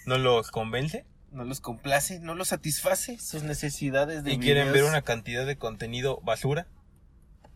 [0.08, 4.84] no los convence No los complace, no los satisface sus necesidades de y quieren ver
[4.84, 6.68] una cantidad de contenido basura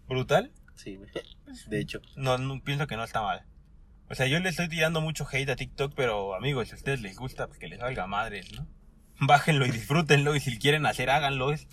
[0.08, 0.52] brutal.
[0.76, 1.10] Sí, güey.
[1.68, 2.02] De hecho.
[2.16, 3.46] No, no pienso que no está mal.
[4.10, 7.02] O sea, yo le estoy tirando mucho hate a TikTok, pero amigos, si a ustedes
[7.02, 8.68] les gusta, pues que les valga madres, ¿no?
[9.20, 11.52] Bájenlo y disfrútenlo y si quieren hacer, háganlo.
[11.52, 11.68] Es,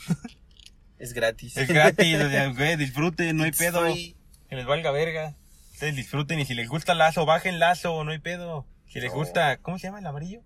[0.99, 1.57] Es gratis.
[1.57, 3.81] es gratis, o sea, güey, disfruten, no hay pedo.
[3.83, 4.17] free.
[4.49, 5.35] Que les valga verga.
[5.73, 8.67] Ustedes disfruten y si les gusta lazo, bajen lazo, no hay pedo.
[8.87, 9.17] Si les No.
[9.19, 10.43] gusta, ¿cómo se llama el amarillo?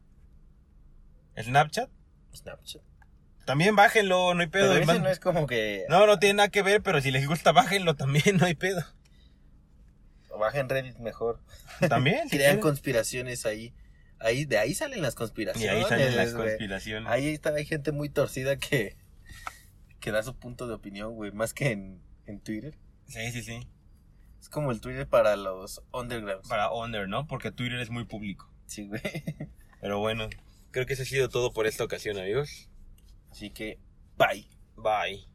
[1.42, 1.90] Snapchat.
[2.34, 2.82] Snapchat.
[3.44, 4.68] También bájenlo, no hay pedo.
[4.68, 7.10] Pero ese man- no es como que no, no tiene nada que ver, pero si
[7.10, 8.82] les gusta, bájenlo también, no hay pedo.
[10.38, 11.40] bajen Reddit mejor.
[11.88, 13.74] También, si Crean conspiraciones ahí.
[14.20, 15.70] Ahí, de ahí salen las Y conspiraciones.
[15.70, 17.08] ahí salen las conspiraciones.
[17.10, 18.96] Ahí está, hay gente muy torcida que,
[20.00, 22.78] que da su punto de opinión, güey, más que en, en Twitter.
[23.06, 23.68] Sí, sí, sí.
[24.40, 26.48] Es como el Twitter para los undergrounds.
[26.48, 27.26] Para Under, ¿no?
[27.26, 28.50] Porque Twitter es muy público.
[28.66, 29.02] Sí, güey.
[29.80, 30.28] Pero bueno,
[30.74, 32.68] creo que eso ha sido todo por esta ocasión, amigos.
[33.30, 33.78] Así que,
[34.18, 34.44] bye.
[34.76, 35.33] Bye.